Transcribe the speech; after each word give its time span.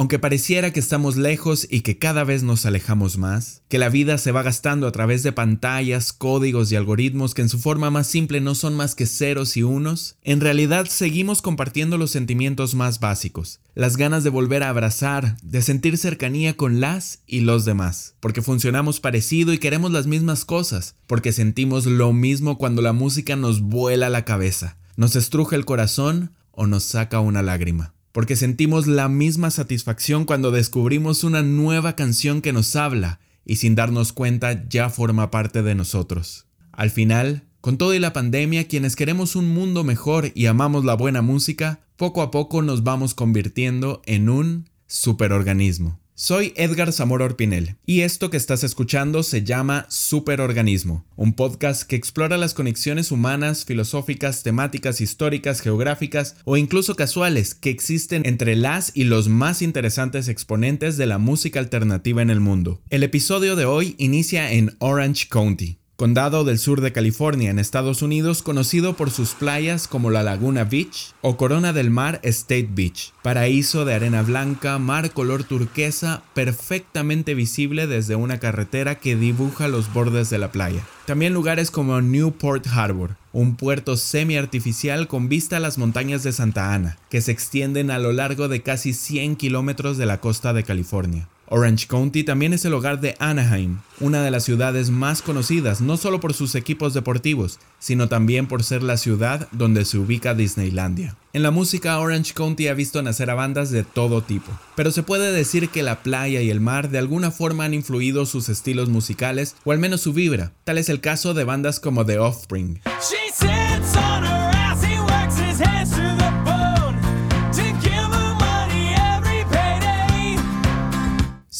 Aunque 0.00 0.18
pareciera 0.18 0.72
que 0.72 0.80
estamos 0.80 1.18
lejos 1.18 1.68
y 1.70 1.82
que 1.82 1.98
cada 1.98 2.24
vez 2.24 2.42
nos 2.42 2.64
alejamos 2.64 3.18
más, 3.18 3.60
que 3.68 3.76
la 3.76 3.90
vida 3.90 4.16
se 4.16 4.32
va 4.32 4.42
gastando 4.42 4.86
a 4.86 4.92
través 4.92 5.22
de 5.22 5.32
pantallas, 5.32 6.14
códigos 6.14 6.72
y 6.72 6.76
algoritmos 6.76 7.34
que 7.34 7.42
en 7.42 7.50
su 7.50 7.58
forma 7.58 7.90
más 7.90 8.06
simple 8.06 8.40
no 8.40 8.54
son 8.54 8.74
más 8.74 8.94
que 8.94 9.04
ceros 9.04 9.58
y 9.58 9.62
unos, 9.62 10.16
en 10.22 10.40
realidad 10.40 10.86
seguimos 10.86 11.42
compartiendo 11.42 11.98
los 11.98 12.12
sentimientos 12.12 12.74
más 12.74 12.98
básicos, 12.98 13.60
las 13.74 13.98
ganas 13.98 14.24
de 14.24 14.30
volver 14.30 14.62
a 14.62 14.70
abrazar, 14.70 15.36
de 15.42 15.60
sentir 15.60 15.98
cercanía 15.98 16.56
con 16.56 16.80
las 16.80 17.20
y 17.26 17.40
los 17.40 17.66
demás, 17.66 18.14
porque 18.20 18.40
funcionamos 18.40 19.00
parecido 19.00 19.52
y 19.52 19.58
queremos 19.58 19.90
las 19.90 20.06
mismas 20.06 20.46
cosas, 20.46 20.94
porque 21.06 21.30
sentimos 21.30 21.84
lo 21.84 22.14
mismo 22.14 22.56
cuando 22.56 22.80
la 22.80 22.94
música 22.94 23.36
nos 23.36 23.60
vuela 23.60 24.08
la 24.08 24.24
cabeza, 24.24 24.78
nos 24.96 25.14
estruja 25.14 25.56
el 25.56 25.66
corazón 25.66 26.32
o 26.52 26.66
nos 26.66 26.84
saca 26.84 27.20
una 27.20 27.42
lágrima 27.42 27.92
porque 28.12 28.36
sentimos 28.36 28.86
la 28.86 29.08
misma 29.08 29.50
satisfacción 29.50 30.24
cuando 30.24 30.50
descubrimos 30.50 31.24
una 31.24 31.42
nueva 31.42 31.96
canción 31.96 32.42
que 32.42 32.52
nos 32.52 32.74
habla 32.76 33.20
y 33.44 33.56
sin 33.56 33.74
darnos 33.74 34.12
cuenta 34.12 34.68
ya 34.68 34.90
forma 34.90 35.30
parte 35.30 35.62
de 35.62 35.74
nosotros. 35.74 36.46
Al 36.72 36.90
final, 36.90 37.44
con 37.60 37.78
todo 37.78 37.94
y 37.94 37.98
la 37.98 38.12
pandemia, 38.12 38.68
quienes 38.68 38.96
queremos 38.96 39.36
un 39.36 39.48
mundo 39.48 39.84
mejor 39.84 40.32
y 40.34 40.46
amamos 40.46 40.84
la 40.84 40.94
buena 40.94 41.22
música, 41.22 41.80
poco 41.96 42.22
a 42.22 42.30
poco 42.30 42.62
nos 42.62 42.82
vamos 42.82 43.14
convirtiendo 43.14 44.02
en 44.06 44.28
un 44.28 44.70
superorganismo. 44.86 45.99
Soy 46.22 46.52
Edgar 46.54 46.92
Zamora 46.92 47.24
Orpinel 47.24 47.76
y 47.86 48.02
esto 48.02 48.28
que 48.28 48.36
estás 48.36 48.62
escuchando 48.62 49.22
se 49.22 49.42
llama 49.42 49.86
Superorganismo, 49.88 51.06
un 51.16 51.32
podcast 51.32 51.84
que 51.84 51.96
explora 51.96 52.36
las 52.36 52.52
conexiones 52.52 53.10
humanas, 53.10 53.64
filosóficas, 53.64 54.42
temáticas, 54.42 55.00
históricas, 55.00 55.62
geográficas 55.62 56.36
o 56.44 56.58
incluso 56.58 56.94
casuales 56.94 57.54
que 57.54 57.70
existen 57.70 58.26
entre 58.26 58.54
las 58.54 58.94
y 58.94 59.04
los 59.04 59.30
más 59.30 59.62
interesantes 59.62 60.28
exponentes 60.28 60.98
de 60.98 61.06
la 61.06 61.16
música 61.16 61.58
alternativa 61.58 62.20
en 62.20 62.28
el 62.28 62.40
mundo. 62.40 62.82
El 62.90 63.02
episodio 63.02 63.56
de 63.56 63.64
hoy 63.64 63.94
inicia 63.96 64.52
en 64.52 64.76
Orange 64.78 65.26
County, 65.26 65.78
condado 66.00 66.44
del 66.44 66.58
sur 66.58 66.80
de 66.80 66.92
California 66.92 67.50
en 67.50 67.58
Estados 67.58 68.00
Unidos 68.00 68.40
conocido 68.40 68.96
por 68.96 69.10
sus 69.10 69.34
playas 69.34 69.86
como 69.86 70.08
la 70.08 70.22
Laguna 70.22 70.64
Beach 70.64 71.12
o 71.20 71.36
Corona 71.36 71.74
del 71.74 71.90
Mar 71.90 72.20
State 72.22 72.70
Beach, 72.72 73.12
paraíso 73.22 73.84
de 73.84 73.92
arena 73.92 74.22
blanca, 74.22 74.78
mar 74.78 75.10
color 75.10 75.44
turquesa 75.44 76.22
perfectamente 76.32 77.34
visible 77.34 77.86
desde 77.86 78.16
una 78.16 78.40
carretera 78.40 78.94
que 78.94 79.14
dibuja 79.14 79.68
los 79.68 79.92
bordes 79.92 80.30
de 80.30 80.38
la 80.38 80.50
playa. 80.50 80.80
También 81.04 81.34
lugares 81.34 81.70
como 81.70 82.00
Newport 82.00 82.66
Harbor, 82.68 83.16
un 83.34 83.56
puerto 83.56 83.98
semi-artificial 83.98 85.06
con 85.06 85.28
vista 85.28 85.58
a 85.58 85.60
las 85.60 85.76
montañas 85.76 86.22
de 86.22 86.32
Santa 86.32 86.72
Ana, 86.72 86.96
que 87.10 87.20
se 87.20 87.32
extienden 87.32 87.90
a 87.90 87.98
lo 87.98 88.14
largo 88.14 88.48
de 88.48 88.62
casi 88.62 88.94
100 88.94 89.36
kilómetros 89.36 89.98
de 89.98 90.06
la 90.06 90.18
costa 90.18 90.54
de 90.54 90.64
California. 90.64 91.28
Orange 91.52 91.88
County 91.88 92.22
también 92.22 92.52
es 92.52 92.64
el 92.64 92.74
hogar 92.74 93.00
de 93.00 93.16
Anaheim, 93.18 93.78
una 93.98 94.22
de 94.22 94.30
las 94.30 94.44
ciudades 94.44 94.90
más 94.90 95.20
conocidas 95.20 95.80
no 95.80 95.96
solo 95.96 96.20
por 96.20 96.32
sus 96.32 96.54
equipos 96.54 96.94
deportivos, 96.94 97.58
sino 97.80 98.08
también 98.08 98.46
por 98.46 98.62
ser 98.62 98.84
la 98.84 98.96
ciudad 98.96 99.48
donde 99.50 99.84
se 99.84 99.98
ubica 99.98 100.32
Disneylandia. 100.34 101.16
En 101.32 101.42
la 101.42 101.50
música 101.50 101.98
Orange 101.98 102.34
County 102.34 102.68
ha 102.68 102.74
visto 102.74 103.02
nacer 103.02 103.30
a 103.30 103.34
bandas 103.34 103.72
de 103.72 103.82
todo 103.82 104.22
tipo, 104.22 104.52
pero 104.76 104.92
se 104.92 105.02
puede 105.02 105.32
decir 105.32 105.70
que 105.70 105.82
la 105.82 106.04
playa 106.04 106.40
y 106.40 106.50
el 106.50 106.60
mar 106.60 106.88
de 106.88 106.98
alguna 106.98 107.32
forma 107.32 107.64
han 107.64 107.74
influido 107.74 108.26
sus 108.26 108.48
estilos 108.48 108.88
musicales 108.88 109.56
o 109.64 109.72
al 109.72 109.78
menos 109.80 110.02
su 110.02 110.12
vibra. 110.12 110.52
Tal 110.62 110.78
es 110.78 110.88
el 110.88 111.00
caso 111.00 111.34
de 111.34 111.42
bandas 111.42 111.80
como 111.80 112.06
The 112.06 112.20
Offspring. 112.20 112.80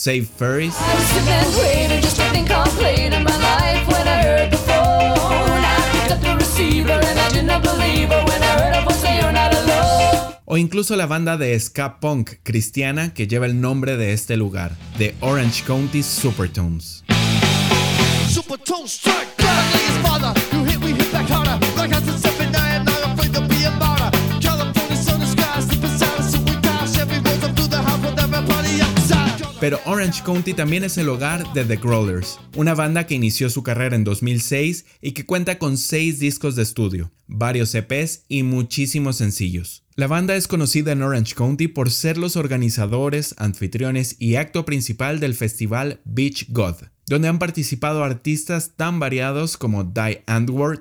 Save 0.03 0.27
Furries. 0.39 0.75
O 10.47 10.57
incluso 10.57 10.97
la 10.97 11.05
banda 11.05 11.37
de 11.37 11.61
ska 11.61 12.01
punk 12.01 12.31
cristiana 12.43 13.13
que 13.13 13.27
lleva 13.27 13.45
el 13.45 13.61
nombre 13.61 13.99
de 13.99 14.15
este 14.15 14.39
lugar, 14.39 14.75
The 14.97 15.15
Orange 15.21 15.65
County 15.65 16.03
Supertones. 16.03 17.05
Supertones 18.33 19.03
Pero 29.61 29.79
Orange 29.85 30.23
County 30.25 30.55
también 30.55 30.85
es 30.85 30.97
el 30.97 31.11
hogar 31.11 31.53
de 31.53 31.67
The 31.67 31.77
Growlers, 31.77 32.39
una 32.57 32.73
banda 32.75 33.07
que 33.07 33.15
inició 33.15 33.51
su 33.51 33.63
carrera 33.63 33.95
en 33.95 34.05
2006 34.05 34.87
y 35.03 35.13
que 35.13 35.27
cuenta 35.27 35.59
con 35.59 35.77
6 35.77 36.19
discos 36.19 36.57
de 36.57 36.63
estudio, 36.63 37.13
varios 37.27 37.75
EPs 37.75 38.25
y 38.27 38.43
muchísimos 38.43 39.17
sencillos. 39.17 39.85
La 39.97 40.07
banda 40.07 40.35
es 40.35 40.49
conocida 40.49 40.93
en 40.93 41.03
Orange 41.03 41.35
County 41.35 41.69
por 41.69 41.91
ser 41.91 42.17
los 42.17 42.37
organizadores, 42.37 43.35
anfitriones 43.37 44.17
y 44.19 44.37
acto 44.37 44.65
principal 44.65 45.21
del 45.21 45.35
festival 45.35 46.01
Beach 46.07 46.47
God, 46.49 46.77
donde 47.07 47.29
han 47.29 47.39
participado 47.39 48.03
artistas 48.03 48.73
tan 48.77 48.99
variados 48.99 49.59
como 49.59 49.85
Die 49.85 50.23
Antwoord, 50.27 50.81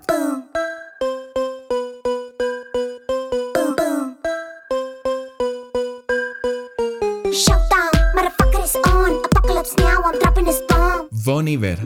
Iver. 11.48 11.80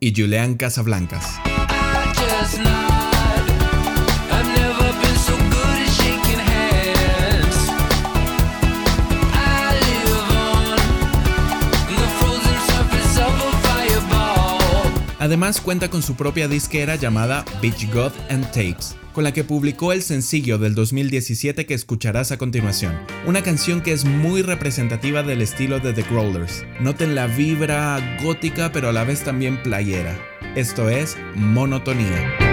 Y 0.00 0.12
Julián 0.14 0.56
Casablancas. 0.56 1.53
Además 15.24 15.62
cuenta 15.62 15.88
con 15.88 16.02
su 16.02 16.16
propia 16.16 16.48
disquera 16.48 16.96
llamada 16.96 17.46
Beach 17.62 17.90
God 17.90 18.12
and 18.28 18.44
Tapes, 18.48 18.94
con 19.14 19.24
la 19.24 19.32
que 19.32 19.42
publicó 19.42 19.94
el 19.94 20.02
sencillo 20.02 20.58
del 20.58 20.74
2017 20.74 21.64
que 21.64 21.72
escucharás 21.72 22.30
a 22.30 22.36
continuación. 22.36 22.92
Una 23.26 23.40
canción 23.40 23.80
que 23.80 23.92
es 23.92 24.04
muy 24.04 24.42
representativa 24.42 25.22
del 25.22 25.40
estilo 25.40 25.80
de 25.80 25.94
The 25.94 26.02
Growlers. 26.02 26.66
Noten 26.78 27.14
la 27.14 27.26
vibra 27.26 28.18
gótica 28.22 28.70
pero 28.70 28.90
a 28.90 28.92
la 28.92 29.04
vez 29.04 29.24
también 29.24 29.62
playera. 29.62 30.14
Esto 30.56 30.90
es 30.90 31.16
Monotonía. 31.34 32.44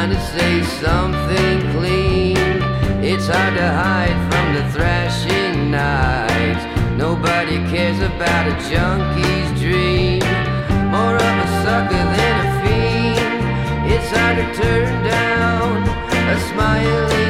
Trying 0.00 0.16
to 0.16 0.20
say 0.28 0.62
something 0.80 1.60
clean. 1.72 2.36
It's 3.04 3.26
hard 3.26 3.54
to 3.58 3.68
hide 3.68 4.18
from 4.30 4.54
the 4.54 4.64
thrashing 4.72 5.70
knives. 5.70 6.64
Nobody 6.96 7.56
cares 7.68 8.00
about 8.00 8.48
a 8.48 8.56
junkie's 8.70 9.60
dream. 9.60 10.20
More 10.90 11.16
of 11.16 11.34
a 11.44 11.48
sucker 11.62 12.04
than 12.16 12.34
a 12.40 12.50
fiend. 12.62 13.92
It's 13.92 14.10
hard 14.16 14.36
to 14.38 14.46
turn 14.62 15.04
down 15.04 15.82
a 16.34 16.40
smiling 16.48 17.29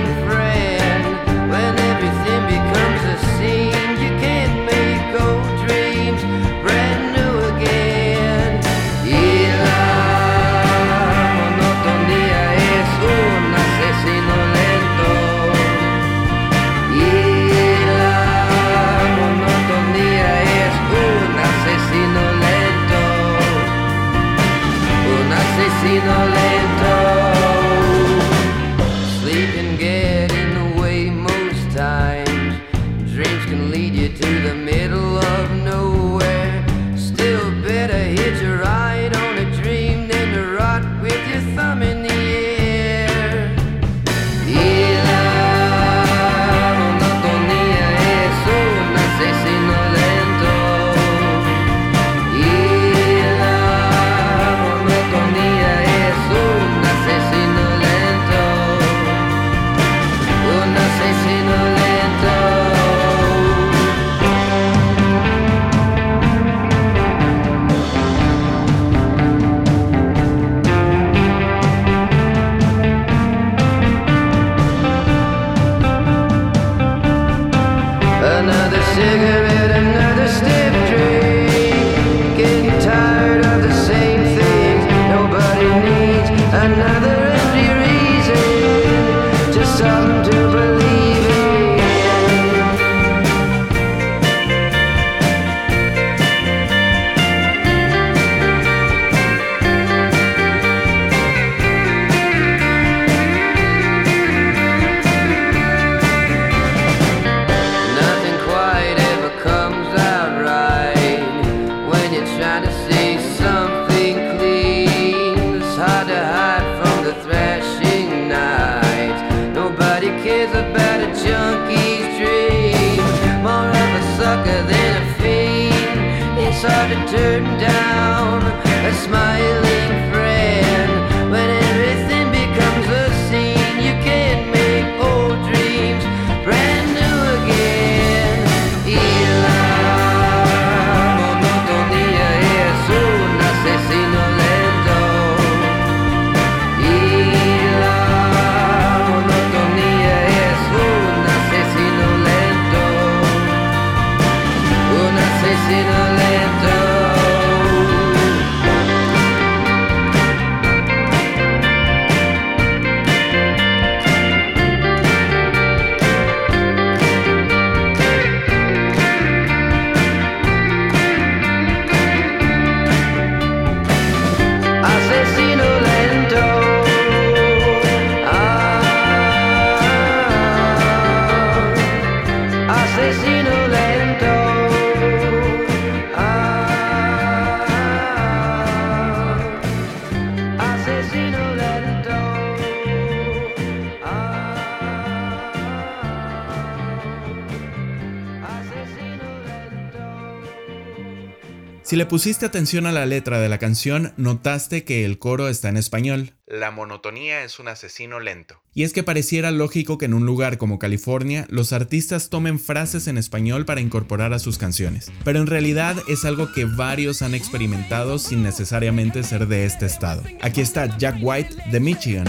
Si 201.90 201.96
le 201.96 202.06
pusiste 202.06 202.46
atención 202.46 202.86
a 202.86 202.92
la 202.92 203.04
letra 203.04 203.40
de 203.40 203.48
la 203.48 203.58
canción, 203.58 204.12
notaste 204.16 204.84
que 204.84 205.04
el 205.04 205.18
coro 205.18 205.48
está 205.48 205.70
en 205.70 205.76
español. 205.76 206.34
La 206.46 206.70
monotonía 206.70 207.42
es 207.42 207.58
un 207.58 207.66
asesino 207.66 208.20
lento. 208.20 208.62
Y 208.72 208.84
es 208.84 208.92
que 208.92 209.02
pareciera 209.02 209.50
lógico 209.50 209.98
que 209.98 210.04
en 210.04 210.14
un 210.14 210.24
lugar 210.24 210.56
como 210.56 210.78
California 210.78 211.46
los 211.48 211.72
artistas 211.72 212.30
tomen 212.30 212.60
frases 212.60 213.08
en 213.08 213.18
español 213.18 213.64
para 213.64 213.80
incorporar 213.80 214.32
a 214.32 214.38
sus 214.38 214.56
canciones, 214.56 215.10
pero 215.24 215.40
en 215.40 215.48
realidad 215.48 215.96
es 216.06 216.24
algo 216.24 216.52
que 216.52 216.64
varios 216.64 217.22
han 217.22 217.34
experimentado 217.34 218.20
sin 218.20 218.44
necesariamente 218.44 219.24
ser 219.24 219.48
de 219.48 219.64
este 219.64 219.86
estado. 219.86 220.22
Aquí 220.42 220.60
está 220.60 220.96
Jack 220.96 221.16
White 221.20 221.56
de 221.72 221.80
Michigan. 221.80 222.28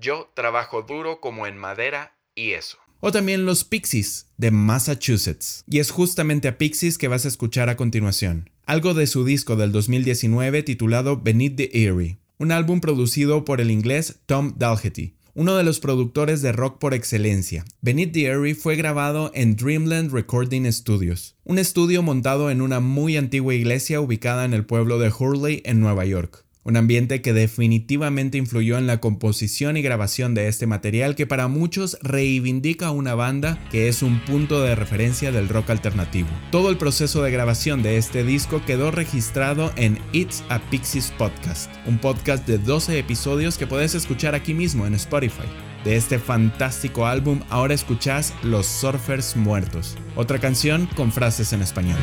Yo 0.00 0.30
trabajo 0.34 0.82
duro 0.82 1.20
como 1.20 1.48
en 1.48 1.56
madera 1.56 2.16
y 2.36 2.52
eso. 2.52 2.78
O 3.00 3.10
también 3.10 3.46
los 3.46 3.64
Pixies 3.64 4.28
de 4.36 4.52
Massachusetts. 4.52 5.64
Y 5.68 5.80
es 5.80 5.90
justamente 5.90 6.46
a 6.46 6.56
Pixies 6.56 6.98
que 6.98 7.08
vas 7.08 7.24
a 7.24 7.28
escuchar 7.28 7.68
a 7.68 7.76
continuación. 7.76 8.50
Algo 8.64 8.94
de 8.94 9.08
su 9.08 9.24
disco 9.24 9.56
del 9.56 9.72
2019 9.72 10.62
titulado 10.62 11.20
Beneath 11.20 11.56
the 11.56 11.70
Eerie, 11.72 12.18
un 12.38 12.52
álbum 12.52 12.80
producido 12.80 13.44
por 13.44 13.60
el 13.60 13.72
inglés 13.72 14.20
Tom 14.26 14.54
Dalhetty, 14.56 15.14
uno 15.34 15.56
de 15.56 15.64
los 15.64 15.80
productores 15.80 16.42
de 16.42 16.52
rock 16.52 16.78
por 16.78 16.94
excelencia. 16.94 17.64
Beneath 17.80 18.12
the 18.12 18.26
Eerie 18.26 18.54
fue 18.54 18.76
grabado 18.76 19.32
en 19.34 19.56
Dreamland 19.56 20.12
Recording 20.12 20.70
Studios, 20.72 21.34
un 21.42 21.58
estudio 21.58 22.02
montado 22.02 22.52
en 22.52 22.60
una 22.60 22.78
muy 22.78 23.16
antigua 23.16 23.54
iglesia 23.54 24.00
ubicada 24.00 24.44
en 24.44 24.54
el 24.54 24.64
pueblo 24.64 25.00
de 25.00 25.10
Hurley 25.10 25.62
en 25.64 25.80
Nueva 25.80 26.04
York 26.04 26.44
un 26.68 26.76
ambiente 26.76 27.22
que 27.22 27.32
definitivamente 27.32 28.36
influyó 28.36 28.76
en 28.76 28.86
la 28.86 29.00
composición 29.00 29.78
y 29.78 29.82
grabación 29.82 30.34
de 30.34 30.48
este 30.48 30.66
material 30.66 31.16
que 31.16 31.26
para 31.26 31.48
muchos 31.48 31.98
reivindica 32.02 32.90
una 32.90 33.14
banda 33.14 33.58
que 33.70 33.88
es 33.88 34.02
un 34.02 34.20
punto 34.20 34.60
de 34.60 34.74
referencia 34.74 35.32
del 35.32 35.48
rock 35.48 35.70
alternativo. 35.70 36.28
Todo 36.52 36.68
el 36.68 36.76
proceso 36.76 37.22
de 37.22 37.30
grabación 37.30 37.82
de 37.82 37.96
este 37.96 38.22
disco 38.22 38.60
quedó 38.66 38.90
registrado 38.90 39.72
en 39.76 39.98
It's 40.12 40.44
a 40.50 40.58
Pixies 40.58 41.10
Podcast, 41.16 41.70
un 41.86 41.98
podcast 41.98 42.46
de 42.46 42.58
12 42.58 42.98
episodios 42.98 43.56
que 43.56 43.66
puedes 43.66 43.94
escuchar 43.94 44.34
aquí 44.34 44.52
mismo 44.52 44.86
en 44.86 44.92
Spotify. 44.92 45.48
De 45.84 45.96
este 45.96 46.18
fantástico 46.18 47.06
álbum 47.06 47.40
ahora 47.48 47.72
escuchás 47.72 48.34
Los 48.42 48.66
Surfers 48.66 49.36
Muertos, 49.36 49.96
otra 50.16 50.38
canción 50.38 50.86
con 50.96 51.12
frases 51.12 51.54
en 51.54 51.62
español. 51.62 51.98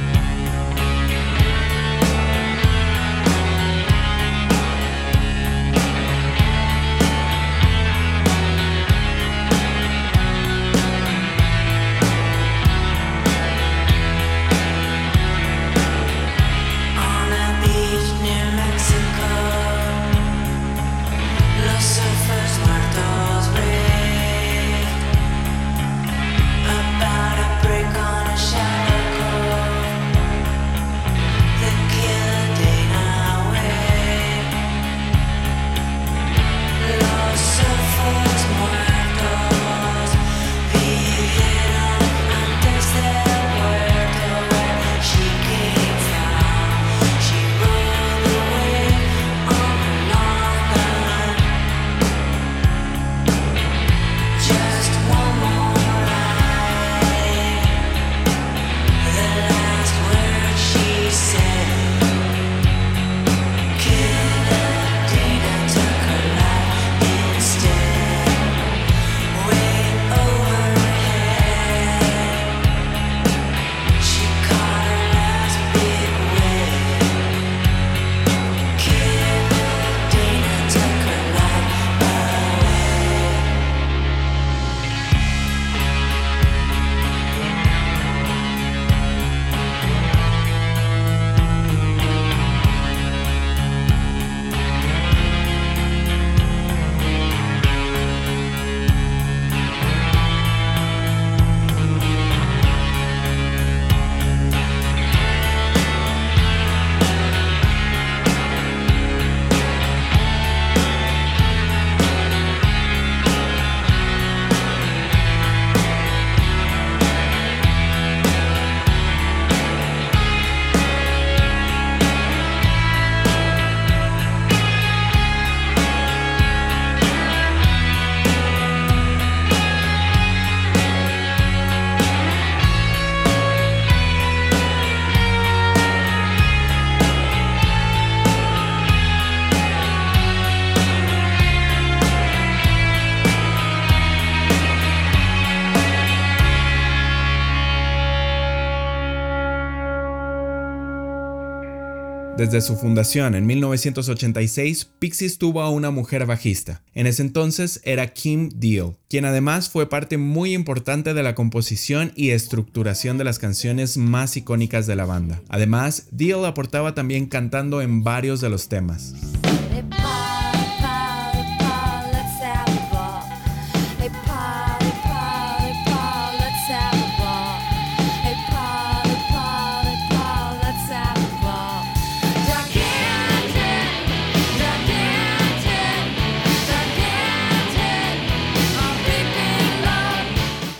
Desde 152.45 152.61
su 152.61 152.75
fundación 152.75 153.33
en 153.33 153.47
1986, 153.47 154.91
Pixies 154.99 155.39
tuvo 155.39 155.63
a 155.63 155.71
una 155.71 155.89
mujer 155.89 156.27
bajista. 156.27 156.83
En 156.93 157.07
ese 157.07 157.23
entonces 157.23 157.81
era 157.83 158.13
Kim 158.13 158.49
Deal, 158.53 158.97
quien 159.09 159.25
además 159.25 159.67
fue 159.67 159.89
parte 159.89 160.19
muy 160.19 160.53
importante 160.53 161.15
de 161.15 161.23
la 161.23 161.33
composición 161.33 162.11
y 162.15 162.29
estructuración 162.29 163.17
de 163.17 163.23
las 163.23 163.39
canciones 163.39 163.97
más 163.97 164.37
icónicas 164.37 164.85
de 164.85 164.95
la 164.95 165.05
banda. 165.05 165.41
Además, 165.49 166.05
Deal 166.11 166.45
aportaba 166.45 166.93
también 166.93 167.25
cantando 167.25 167.81
en 167.81 168.03
varios 168.03 168.41
de 168.41 168.49
los 168.49 168.69
temas. 168.69 169.15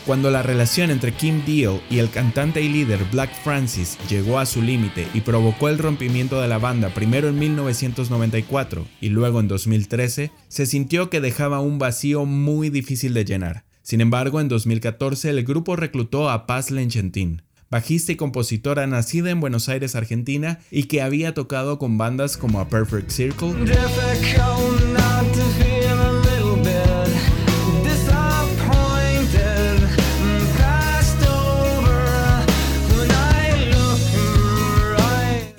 Cuando 0.05 0.29
la 0.29 0.43
relación 0.43 0.91
entre 0.91 1.13
Kim 1.13 1.43
Deal 1.45 1.81
y 1.89 1.97
el 1.97 2.11
cantante 2.11 2.61
y 2.61 2.69
líder 2.69 3.03
Black 3.11 3.31
Francis 3.43 3.97
llegó 4.07 4.37
a 4.37 4.45
su 4.45 4.61
límite 4.61 5.07
y 5.15 5.21
provocó 5.21 5.67
el 5.67 5.79
rompimiento 5.79 6.39
de 6.39 6.47
la 6.47 6.59
banda 6.59 6.89
primero 6.89 7.27
en 7.27 7.39
1994 7.39 8.85
y 9.01 9.09
luego 9.09 9.39
en 9.39 9.47
2013, 9.47 10.29
se 10.47 10.65
sintió 10.67 11.09
que 11.09 11.21
dejaba 11.21 11.59
un 11.59 11.79
vacío 11.79 12.25
muy 12.25 12.69
difícil 12.69 13.15
de 13.15 13.25
llenar. 13.25 13.63
Sin 13.81 13.99
embargo, 13.99 14.39
en 14.39 14.47
2014 14.47 15.31
el 15.31 15.43
grupo 15.43 15.75
reclutó 15.75 16.29
a 16.29 16.45
Paz 16.45 16.69
Lenchentin, 16.69 17.41
bajista 17.71 18.11
y 18.11 18.15
compositora 18.15 18.85
nacida 18.85 19.31
en 19.31 19.39
Buenos 19.39 19.69
Aires, 19.69 19.95
Argentina, 19.95 20.59
y 20.69 20.83
que 20.83 21.01
había 21.01 21.33
tocado 21.33 21.79
con 21.79 21.97
bandas 21.97 22.37
como 22.37 22.59
A 22.59 22.69
Perfect 22.69 23.09
Circle, 23.09 23.55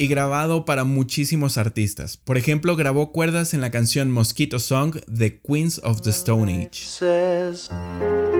grabado 0.08 0.64
para 0.64 0.84
muchísimos 0.84 1.58
artistas. 1.58 2.16
Por 2.16 2.36
ejemplo, 2.36 2.76
grabó 2.76 3.12
cuerdas 3.12 3.54
en 3.54 3.60
la 3.60 3.70
canción 3.70 4.10
Mosquito 4.10 4.58
Song 4.58 4.96
de 5.06 5.38
Queens 5.38 5.80
of 5.84 6.02
the 6.02 6.10
Stone 6.10 6.68
Age. 6.70 8.35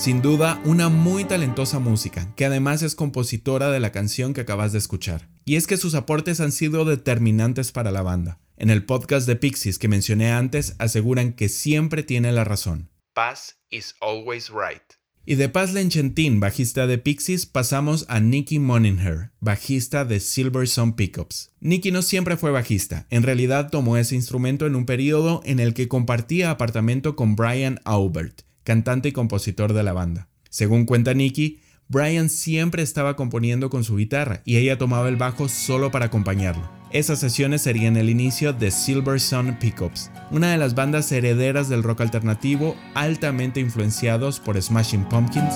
Sin 0.00 0.22
duda, 0.22 0.62
una 0.64 0.88
muy 0.88 1.24
talentosa 1.24 1.78
música, 1.78 2.34
que 2.34 2.46
además 2.46 2.80
es 2.80 2.94
compositora 2.94 3.70
de 3.70 3.80
la 3.80 3.92
canción 3.92 4.32
que 4.32 4.40
acabas 4.40 4.72
de 4.72 4.78
escuchar. 4.78 5.28
Y 5.44 5.56
es 5.56 5.66
que 5.66 5.76
sus 5.76 5.94
aportes 5.94 6.40
han 6.40 6.52
sido 6.52 6.86
determinantes 6.86 7.70
para 7.70 7.90
la 7.90 8.00
banda. 8.00 8.40
En 8.56 8.70
el 8.70 8.86
podcast 8.86 9.26
de 9.26 9.36
Pixies 9.36 9.78
que 9.78 9.88
mencioné 9.88 10.32
antes, 10.32 10.74
aseguran 10.78 11.34
que 11.34 11.50
siempre 11.50 12.02
tiene 12.02 12.32
la 12.32 12.44
razón. 12.44 12.88
Paz 13.12 13.58
is 13.68 13.94
always 14.00 14.48
right. 14.48 14.80
Y 15.26 15.34
de 15.34 15.50
Paz 15.50 15.74
Lenchentin, 15.74 16.40
bajista 16.40 16.86
de 16.86 16.96
Pixies, 16.96 17.44
pasamos 17.44 18.06
a 18.08 18.20
Nicky 18.20 18.58
Moninger, 18.58 19.32
bajista 19.40 20.06
de 20.06 20.20
Silver 20.20 20.66
Sun 20.66 20.94
Pickups. 20.94 21.52
Nicky 21.60 21.92
no 21.92 22.00
siempre 22.00 22.38
fue 22.38 22.50
bajista, 22.50 23.06
en 23.10 23.22
realidad 23.22 23.68
tomó 23.68 23.98
ese 23.98 24.14
instrumento 24.14 24.66
en 24.66 24.76
un 24.76 24.86
periodo 24.86 25.42
en 25.44 25.60
el 25.60 25.74
que 25.74 25.88
compartía 25.88 26.50
apartamento 26.50 27.16
con 27.16 27.36
Brian 27.36 27.80
Aubert, 27.84 28.44
cantante 28.64 29.08
y 29.08 29.12
compositor 29.12 29.72
de 29.72 29.82
la 29.82 29.92
banda. 29.92 30.28
Según 30.48 30.84
cuenta 30.84 31.14
Nicky, 31.14 31.60
Brian 31.88 32.28
siempre 32.28 32.82
estaba 32.82 33.16
componiendo 33.16 33.68
con 33.68 33.82
su 33.82 33.96
guitarra 33.96 34.42
y 34.44 34.56
ella 34.58 34.78
tomaba 34.78 35.08
el 35.08 35.16
bajo 35.16 35.48
solo 35.48 35.90
para 35.90 36.06
acompañarlo. 36.06 36.70
Esas 36.92 37.18
sesiones 37.20 37.62
serían 37.62 37.96
el 37.96 38.10
inicio 38.10 38.52
de 38.52 38.70
Silver 38.70 39.20
Sun 39.20 39.58
Pickups, 39.58 40.10
una 40.30 40.52
de 40.52 40.58
las 40.58 40.74
bandas 40.74 41.10
herederas 41.10 41.68
del 41.68 41.82
rock 41.82 42.00
alternativo 42.00 42.76
altamente 42.94 43.60
influenciados 43.60 44.40
por 44.40 44.60
Smashing 44.60 45.04
Pumpkins. 45.08 45.54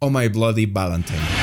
Oh 0.00 0.10
My 0.10 0.28
Bloody 0.28 0.66
Valentine. 0.66 1.41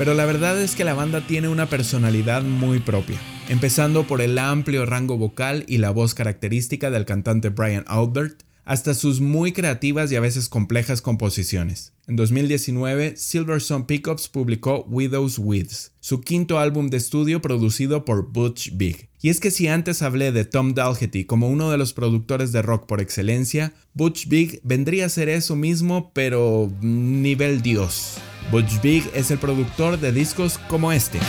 Pero 0.00 0.14
la 0.14 0.24
verdad 0.24 0.58
es 0.58 0.76
que 0.76 0.84
la 0.84 0.94
banda 0.94 1.26
tiene 1.26 1.48
una 1.48 1.68
personalidad 1.68 2.42
muy 2.42 2.78
propia, 2.78 3.20
empezando 3.50 4.06
por 4.06 4.22
el 4.22 4.38
amplio 4.38 4.86
rango 4.86 5.18
vocal 5.18 5.66
y 5.68 5.76
la 5.76 5.90
voz 5.90 6.14
característica 6.14 6.90
del 6.90 7.04
cantante 7.04 7.50
Brian 7.50 7.84
Albert, 7.86 8.44
hasta 8.64 8.94
sus 8.94 9.20
muy 9.20 9.52
creativas 9.52 10.10
y 10.10 10.16
a 10.16 10.20
veces 10.20 10.48
complejas 10.48 11.02
composiciones. 11.02 11.92
En 12.06 12.16
2019, 12.16 13.14
Silverstone 13.18 13.84
Pickups 13.84 14.28
publicó 14.28 14.86
Widow's 14.88 15.38
Weeds, 15.38 15.92
su 16.00 16.22
quinto 16.22 16.58
álbum 16.58 16.88
de 16.88 16.96
estudio 16.96 17.42
producido 17.42 18.06
por 18.06 18.32
Butch 18.32 18.70
Big. 18.72 19.10
Y 19.20 19.28
es 19.28 19.38
que 19.38 19.50
si 19.50 19.68
antes 19.68 20.00
hablé 20.00 20.32
de 20.32 20.46
Tom 20.46 20.72
Dalgetty 20.72 21.26
como 21.26 21.50
uno 21.50 21.70
de 21.70 21.76
los 21.76 21.92
productores 21.92 22.52
de 22.52 22.62
rock 22.62 22.86
por 22.86 23.02
excelencia, 23.02 23.74
Butch 23.92 24.28
Big 24.28 24.62
vendría 24.64 25.04
a 25.04 25.10
ser 25.10 25.28
eso 25.28 25.56
mismo, 25.56 26.10
pero 26.14 26.72
nivel 26.80 27.60
dios. 27.60 28.16
Butch 28.50 28.80
Big 28.80 29.08
es 29.14 29.30
el 29.30 29.38
productor 29.38 29.96
de 29.98 30.10
discos 30.10 30.58
como 30.68 30.90
este. 30.90 31.20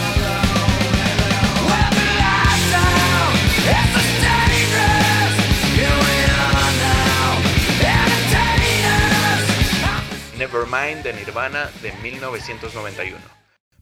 Nevermind 10.38 11.04
de 11.04 11.14
Nirvana 11.14 11.70
de 11.84 11.94
1991. 12.02 13.18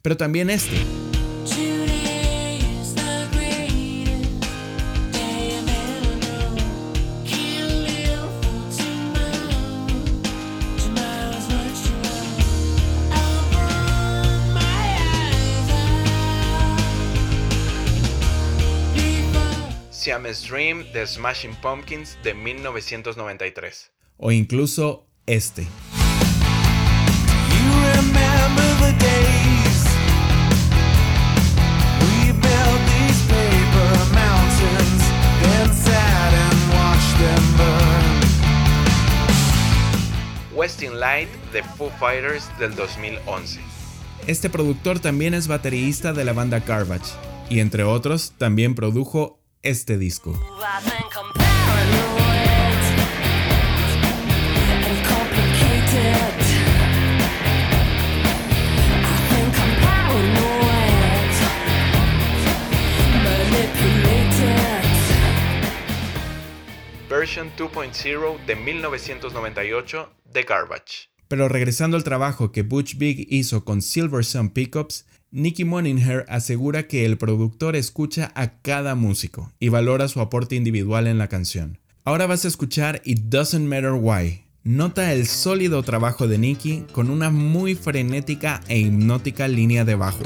Pero 0.01 0.17
también 0.17 0.49
este. 0.49 0.75
Siamese 20.09 20.47
Dream 20.49 20.91
de 20.91 21.05
Smashing 21.05 21.53
Pumpkins 21.61 22.17
de 22.23 22.33
1993. 22.33 23.91
O 24.17 24.31
incluso 24.31 25.05
este. 25.27 25.67
Westing 40.55 40.99
Light 40.99 41.29
de 41.53 41.61
Foo 41.77 41.91
Fighters 41.99 42.49
del 42.57 42.73
2011. 42.73 43.59
Este 44.25 44.49
productor 44.49 44.99
también 44.99 45.35
es 45.35 45.47
baterista 45.47 46.13
de 46.13 46.25
la 46.25 46.33
banda 46.33 46.61
Garbage 46.61 47.13
y 47.47 47.59
entre 47.59 47.83
otros 47.83 48.33
también 48.39 48.73
produjo 48.73 49.38
este 49.61 49.97
disco. 49.97 50.33
Version 67.09 67.51
2.0 67.57 68.45
de 68.45 68.55
1998 68.55 70.13
de 70.25 70.43
Garbage. 70.43 71.09
Pero 71.27 71.49
regresando 71.49 71.97
al 71.97 72.03
trabajo 72.03 72.51
que 72.51 72.63
Butch 72.63 72.95
Big 72.97 73.27
hizo 73.29 73.65
con 73.65 73.81
Silver 73.81 74.23
Sun 74.23 74.49
Pickups, 74.49 75.05
Nicky 75.31 75.63
Moninger 75.63 76.25
asegura 76.27 76.87
que 76.87 77.05
el 77.05 77.19
productor 77.19 77.75
escucha 77.75 78.31
a 78.33 78.53
cada 78.61 78.95
músico 78.95 79.51
y 79.59 79.69
valora 79.69 80.07
su 80.07 80.21
aporte 80.21 80.55
individual 80.55 81.05
en 81.05 81.19
la 81.19 81.27
canción. 81.27 81.77
Ahora 82.03 82.25
vas 82.25 82.45
a 82.45 82.47
escuchar 82.47 83.01
It 83.05 83.19
Doesn't 83.25 83.67
Matter 83.67 83.91
Why. 83.91 84.45
Nota 84.63 85.13
el 85.13 85.27
sólido 85.27 85.83
trabajo 85.83 86.27
de 86.27 86.39
Nicky 86.39 86.85
con 86.91 87.11
una 87.11 87.29
muy 87.29 87.75
frenética 87.75 88.61
e 88.67 88.79
hipnótica 88.79 89.47
línea 89.47 89.85
de 89.85 89.95
bajo. 89.95 90.23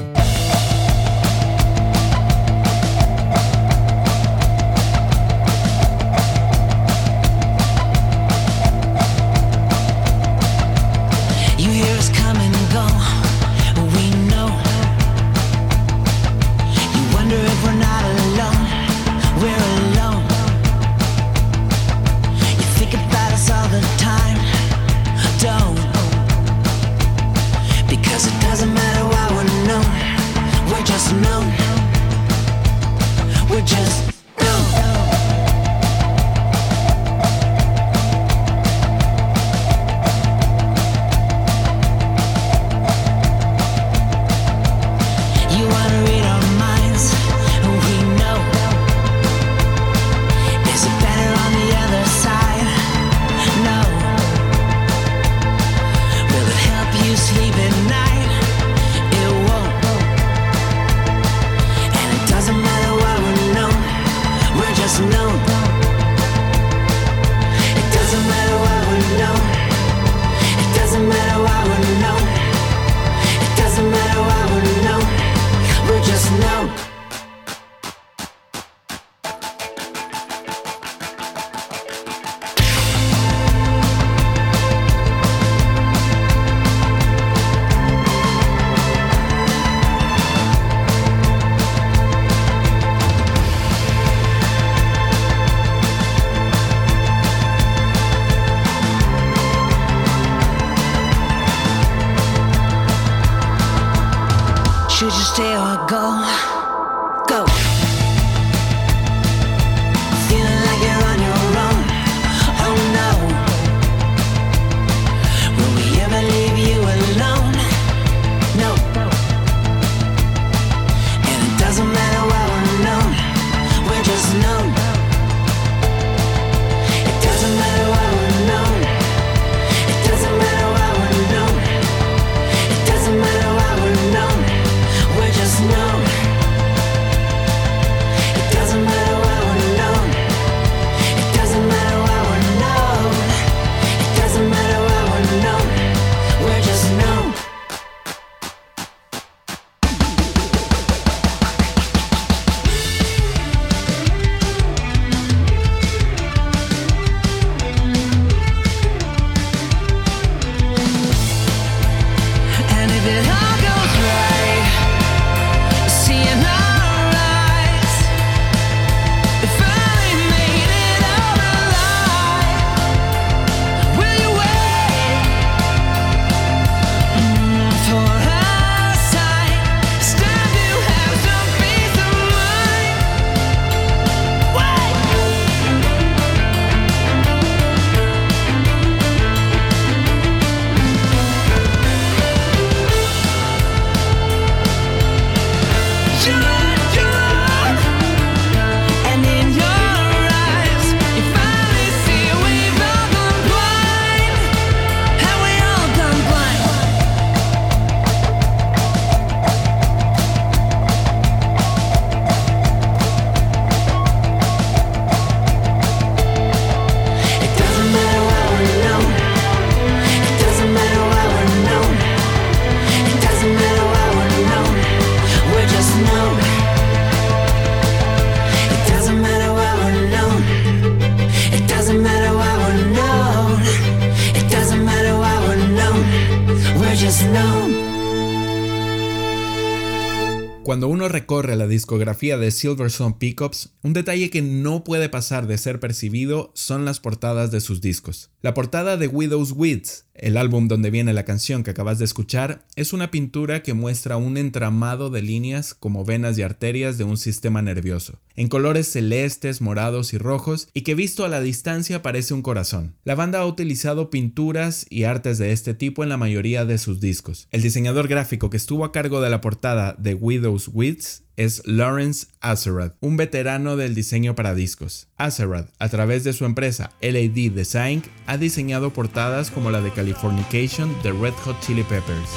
Discografía 241.94 242.38
de 242.38 242.50
Silverstone 242.50 243.14
Pickups, 243.20 243.70
un 243.82 243.92
detalle 243.92 244.28
que 244.28 244.42
no 244.42 244.82
puede 244.82 245.08
pasar 245.08 245.46
de 245.46 245.58
ser 245.58 245.78
percibido 245.78 246.50
son 246.54 246.84
las 246.84 246.98
portadas 246.98 247.52
de 247.52 247.60
sus 247.60 247.80
discos. 247.80 248.30
La 248.42 248.52
portada 248.52 248.96
de 248.96 249.06
Widow's 249.06 249.52
Weeds, 249.52 250.06
el 250.14 250.36
álbum 250.36 250.66
donde 250.66 250.90
viene 250.90 251.12
la 251.12 251.24
canción 251.24 251.62
que 251.62 251.70
acabas 251.70 252.00
de 252.00 252.04
escuchar, 252.04 252.66
es 252.74 252.92
una 252.92 253.12
pintura 253.12 253.62
que 253.62 253.74
muestra 253.74 254.16
un 254.16 254.36
entramado 254.36 255.08
de 255.08 255.22
líneas 255.22 255.72
como 255.72 256.04
venas 256.04 256.36
y 256.36 256.42
arterias 256.42 256.98
de 256.98 257.04
un 257.04 257.16
sistema 257.16 257.62
nervioso, 257.62 258.18
en 258.34 258.48
colores 258.48 258.88
celestes, 258.88 259.60
morados 259.60 260.12
y 260.12 260.18
rojos, 260.18 260.68
y 260.74 260.82
que 260.82 260.96
visto 260.96 261.24
a 261.24 261.28
la 261.28 261.40
distancia 261.40 262.02
parece 262.02 262.34
un 262.34 262.42
corazón. 262.42 262.96
La 263.04 263.14
banda 263.14 263.38
ha 263.38 263.46
utilizado 263.46 264.10
pinturas 264.10 264.84
y 264.90 265.04
artes 265.04 265.38
de 265.38 265.52
este 265.52 265.74
tipo 265.74 266.02
en 266.02 266.08
la 266.08 266.16
mayoría 266.16 266.64
de 266.64 266.78
sus 266.78 267.00
discos. 267.00 267.46
El 267.52 267.62
diseñador 267.62 268.08
gráfico 268.08 268.50
que 268.50 268.56
estuvo 268.56 268.84
a 268.84 268.92
cargo 268.92 269.20
de 269.20 269.30
la 269.30 269.40
portada 269.40 269.94
de 269.98 270.14
Widow's 270.14 270.68
Weeds 270.72 271.23
es 271.36 271.62
Lawrence 271.66 272.26
Azerrad, 272.40 272.92
un 273.00 273.16
veterano 273.16 273.76
del 273.76 273.94
diseño 273.94 274.34
para 274.34 274.54
discos. 274.54 275.08
Azerrad, 275.16 275.66
a 275.78 275.88
través 275.88 276.24
de 276.24 276.32
su 276.32 276.44
empresa 276.44 276.92
LAD 277.00 277.52
Design, 277.52 278.02
ha 278.26 278.36
diseñado 278.36 278.92
portadas 278.92 279.50
como 279.50 279.70
la 279.70 279.80
de 279.80 279.90
Californication 279.90 280.94
de 281.02 281.12
Red 281.12 281.34
Hot 281.44 281.60
Chili 281.60 281.82
Peppers. 281.82 282.30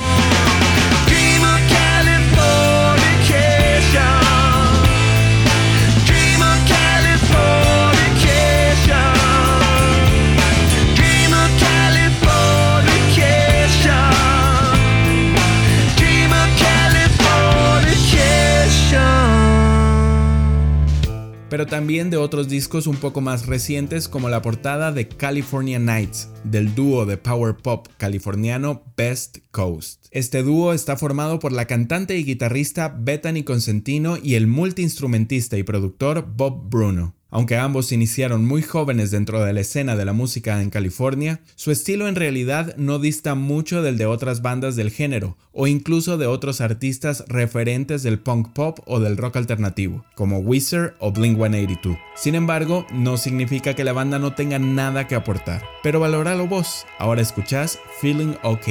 Pero 21.57 21.65
también 21.65 22.11
de 22.11 22.17
otros 22.17 22.49
discos 22.49 22.85
un 22.85 22.97
poco 22.97 23.19
más 23.19 23.47
recientes 23.47 24.07
como 24.07 24.29
la 24.29 24.43
portada 24.43 24.91
de 24.91 25.07
California 25.07 25.79
Nights 25.79 26.29
del 26.43 26.75
dúo 26.75 27.07
de 27.07 27.17
power 27.17 27.55
pop 27.55 27.87
californiano 27.97 28.83
Best 28.95 29.39
Coast. 29.49 30.05
Este 30.11 30.43
dúo 30.43 30.71
está 30.71 30.97
formado 30.97 31.39
por 31.39 31.51
la 31.51 31.65
cantante 31.65 32.15
y 32.15 32.23
guitarrista 32.23 32.95
Bethany 32.95 33.41
Consentino 33.43 34.17
y 34.21 34.35
el 34.35 34.45
multiinstrumentista 34.45 35.57
y 35.57 35.63
productor 35.63 36.27
Bob 36.31 36.69
Bruno. 36.69 37.15
Aunque 37.29 37.57
ambos 37.57 37.91
iniciaron 37.91 38.45
muy 38.45 38.61
jóvenes 38.61 39.11
dentro 39.11 39.43
de 39.43 39.53
la 39.53 39.61
escena 39.61 39.95
de 39.95 40.05
la 40.05 40.13
música 40.13 40.61
en 40.61 40.69
California, 40.69 41.41
su 41.55 41.71
estilo 41.71 42.07
en 42.07 42.15
realidad 42.15 42.75
no 42.77 42.99
dista 42.99 43.35
mucho 43.35 43.81
del 43.81 43.97
de 43.97 44.05
otras 44.05 44.41
bandas 44.41 44.75
del 44.75 44.91
género, 44.91 45.37
o 45.51 45.67
incluso 45.67 46.17
de 46.17 46.27
otros 46.27 46.61
artistas 46.61 47.25
referentes 47.27 48.03
del 48.03 48.19
punk 48.19 48.53
pop 48.53 48.79
o 48.85 48.99
del 48.99 49.17
rock 49.17 49.37
alternativo, 49.37 50.05
como 50.15 50.39
Weezer 50.39 50.95
o 50.99 51.11
Blink-182. 51.11 51.99
Sin 52.15 52.35
embargo, 52.35 52.85
no 52.93 53.17
significa 53.17 53.73
que 53.73 53.83
la 53.83 53.93
banda 53.93 54.19
no 54.19 54.33
tenga 54.33 54.59
nada 54.59 55.07
que 55.07 55.15
aportar. 55.15 55.63
Pero 55.83 55.99
valóralo 55.99 56.47
vos, 56.47 56.85
ahora 56.97 57.21
escuchás 57.21 57.79
Feeling 57.99 58.35
OK. 58.43 58.67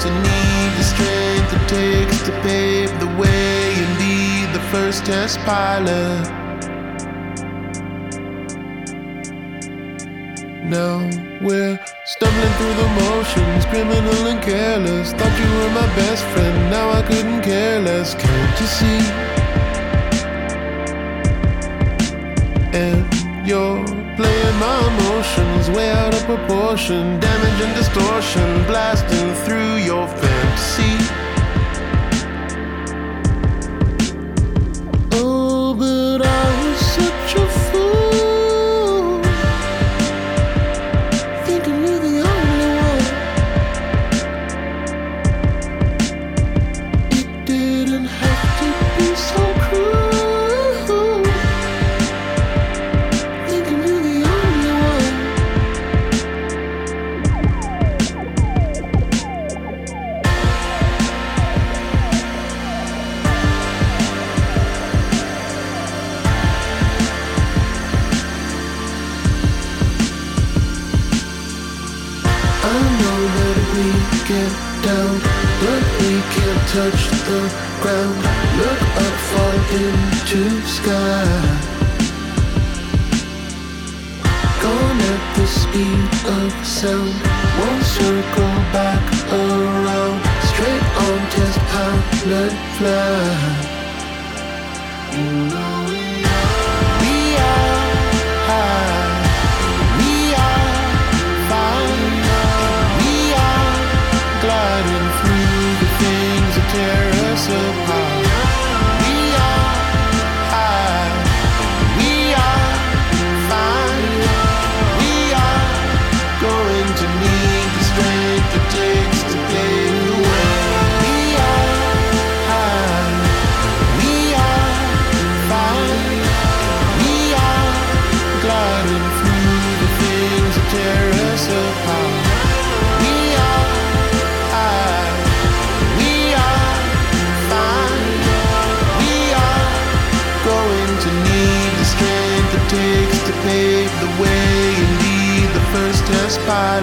To 0.00 0.08
need 0.08 0.70
the 0.78 0.82
strength 0.82 1.52
it 1.52 1.68
takes 1.68 2.22
to 2.22 2.32
pave 2.40 2.90
the 3.00 3.06
way 3.20 3.74
and 3.74 3.98
be 3.98 4.46
the 4.56 4.64
first 4.72 5.04
test 5.04 5.38
pilot. 5.40 6.24
Now 10.64 10.98
we're 11.42 11.78
stumbling 12.06 12.52
through 12.58 12.76
the 12.82 12.88
motions, 13.02 13.66
criminal 13.66 14.26
and 14.26 14.40
careless. 14.42 15.12
Thought 15.12 15.36
you 15.38 15.50
were 15.58 15.72
my 15.80 15.88
best 15.94 16.24
friend, 16.32 16.70
now 16.70 16.88
I 16.90 17.02
couldn't 17.02 17.42
care 17.42 17.80
less. 17.80 18.14
Can't 18.14 18.60
you 18.60 18.66
see? 18.66 19.00
And 22.72 23.04
you're 23.46 23.99
playing 24.20 24.58
my 24.58 24.78
emotions 24.92 25.70
way 25.70 25.90
out 25.90 26.12
of 26.12 26.22
proportion, 26.24 27.18
damage 27.20 27.60
and 27.64 27.74
distortion, 27.74 28.48
blasting 28.66 29.32
through 29.44 29.76
your 29.76 30.06
fantasy. 30.08 31.09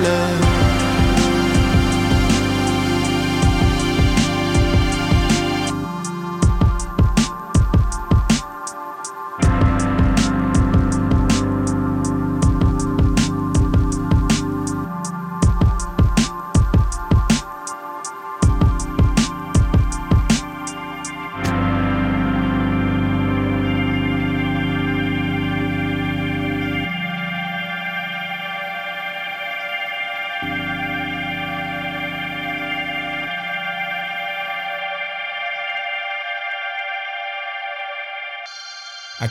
Test 0.03 0.46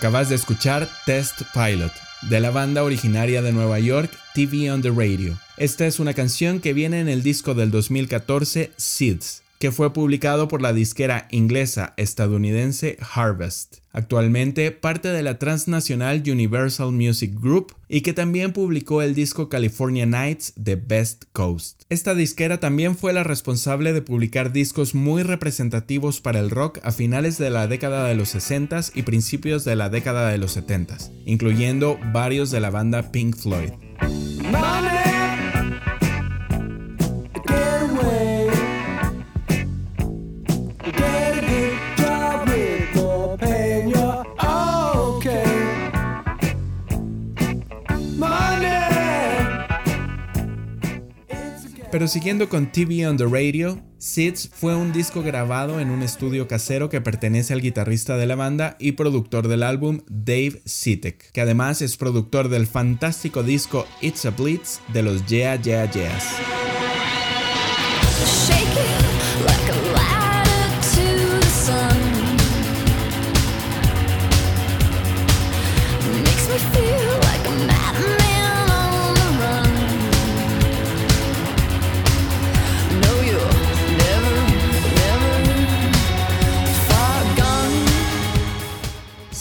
Acabas 0.06 0.28
de 0.28 0.36
escuchar 0.36 0.88
Test 1.04 1.42
Pilot, 1.52 1.90
de 2.30 2.38
la 2.38 2.52
banda 2.52 2.84
originaria 2.84 3.42
de 3.42 3.50
Nueva 3.50 3.80
York, 3.80 4.08
TV 4.34 4.70
on 4.70 4.80
the 4.80 4.92
Radio. 4.92 5.36
Esta 5.56 5.84
es 5.84 5.98
una 5.98 6.14
canción 6.14 6.60
que 6.60 6.72
viene 6.74 7.00
en 7.00 7.08
el 7.08 7.24
disco 7.24 7.54
del 7.54 7.72
2014 7.72 8.70
Seeds, 8.76 9.42
que 9.58 9.72
fue 9.72 9.92
publicado 9.92 10.48
por 10.48 10.62
la 10.62 10.72
disquera 10.72 11.28
inglesa 11.30 11.94
estadounidense 11.96 12.98
Harvest, 13.14 13.78
actualmente 13.92 14.70
parte 14.70 15.08
de 15.08 15.22
la 15.22 15.38
transnacional 15.38 16.22
Universal 16.26 16.92
Music 16.92 17.32
Group 17.40 17.74
y 17.88 18.02
que 18.02 18.12
también 18.12 18.52
publicó 18.52 19.02
el 19.02 19.14
disco 19.14 19.48
California 19.48 20.06
Nights 20.06 20.52
de 20.56 20.76
Best 20.76 21.24
Coast. 21.32 21.82
Esta 21.88 22.14
disquera 22.14 22.60
también 22.60 22.96
fue 22.96 23.12
la 23.12 23.24
responsable 23.24 23.92
de 23.92 24.02
publicar 24.02 24.52
discos 24.52 24.94
muy 24.94 25.22
representativos 25.22 26.20
para 26.20 26.40
el 26.40 26.50
rock 26.50 26.78
a 26.82 26.92
finales 26.92 27.38
de 27.38 27.50
la 27.50 27.66
década 27.68 28.06
de 28.06 28.14
los 28.14 28.34
60s 28.34 28.92
y 28.94 29.02
principios 29.02 29.64
de 29.64 29.76
la 29.76 29.88
década 29.88 30.28
de 30.30 30.38
los 30.38 30.56
70s, 30.56 31.10
incluyendo 31.24 31.98
varios 32.12 32.50
de 32.50 32.60
la 32.60 32.70
banda 32.70 33.10
Pink 33.12 33.36
Floyd. 33.36 33.70
Pero 51.96 52.08
siguiendo 52.08 52.50
con 52.50 52.70
TV 52.70 53.08
on 53.08 53.16
the 53.16 53.24
Radio, 53.24 53.82
Seeds 53.96 54.50
fue 54.52 54.76
un 54.76 54.92
disco 54.92 55.22
grabado 55.22 55.80
en 55.80 55.88
un 55.88 56.02
estudio 56.02 56.46
casero 56.46 56.90
que 56.90 57.00
pertenece 57.00 57.54
al 57.54 57.62
guitarrista 57.62 58.18
de 58.18 58.26
la 58.26 58.34
banda 58.34 58.76
y 58.78 58.92
productor 58.92 59.48
del 59.48 59.62
álbum 59.62 60.02
Dave 60.06 60.60
Sitek, 60.66 61.32
que 61.32 61.40
además 61.40 61.80
es 61.80 61.96
productor 61.96 62.50
del 62.50 62.66
fantástico 62.66 63.42
disco 63.42 63.86
It's 64.02 64.26
a 64.26 64.30
Blitz 64.30 64.80
de 64.92 65.04
los 65.04 65.24
Yeah 65.24 65.56
Yeah 65.56 65.90
Yeahs. 65.90 66.36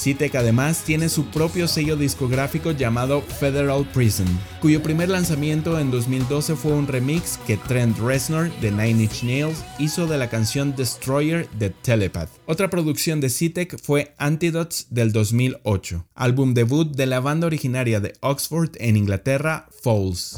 Sitek 0.05 0.35
además 0.35 0.83
tiene 0.83 1.09
su 1.09 1.25
propio 1.31 1.67
sello 1.67 1.95
discográfico 1.95 2.69
llamado 2.69 3.23
Federal 3.23 3.89
Prison, 3.91 4.27
cuyo 4.61 4.83
primer 4.83 5.09
lanzamiento 5.09 5.79
en 5.79 5.89
2012 5.89 6.55
fue 6.55 6.73
un 6.73 6.85
remix 6.85 7.39
que 7.47 7.57
Trent 7.57 7.97
Reznor 7.97 8.51
de 8.61 8.69
Nine 8.69 9.05
Inch 9.05 9.23
Nails 9.23 9.65
hizo 9.79 10.05
de 10.05 10.19
la 10.19 10.29
canción 10.29 10.75
Destroyer 10.75 11.49
de 11.57 11.71
Telepath. 11.71 12.29
Otra 12.45 12.69
producción 12.69 13.19
de 13.19 13.31
Sitek 13.31 13.81
fue 13.81 14.13
Antidotes 14.19 14.85
del 14.91 15.11
2008, 15.11 16.05
álbum 16.13 16.53
debut 16.53 16.95
de 16.95 17.07
la 17.07 17.19
banda 17.19 17.47
originaria 17.47 17.99
de 17.99 18.13
Oxford 18.21 18.73
en 18.75 18.97
Inglaterra, 18.97 19.67
Falls. 19.81 20.35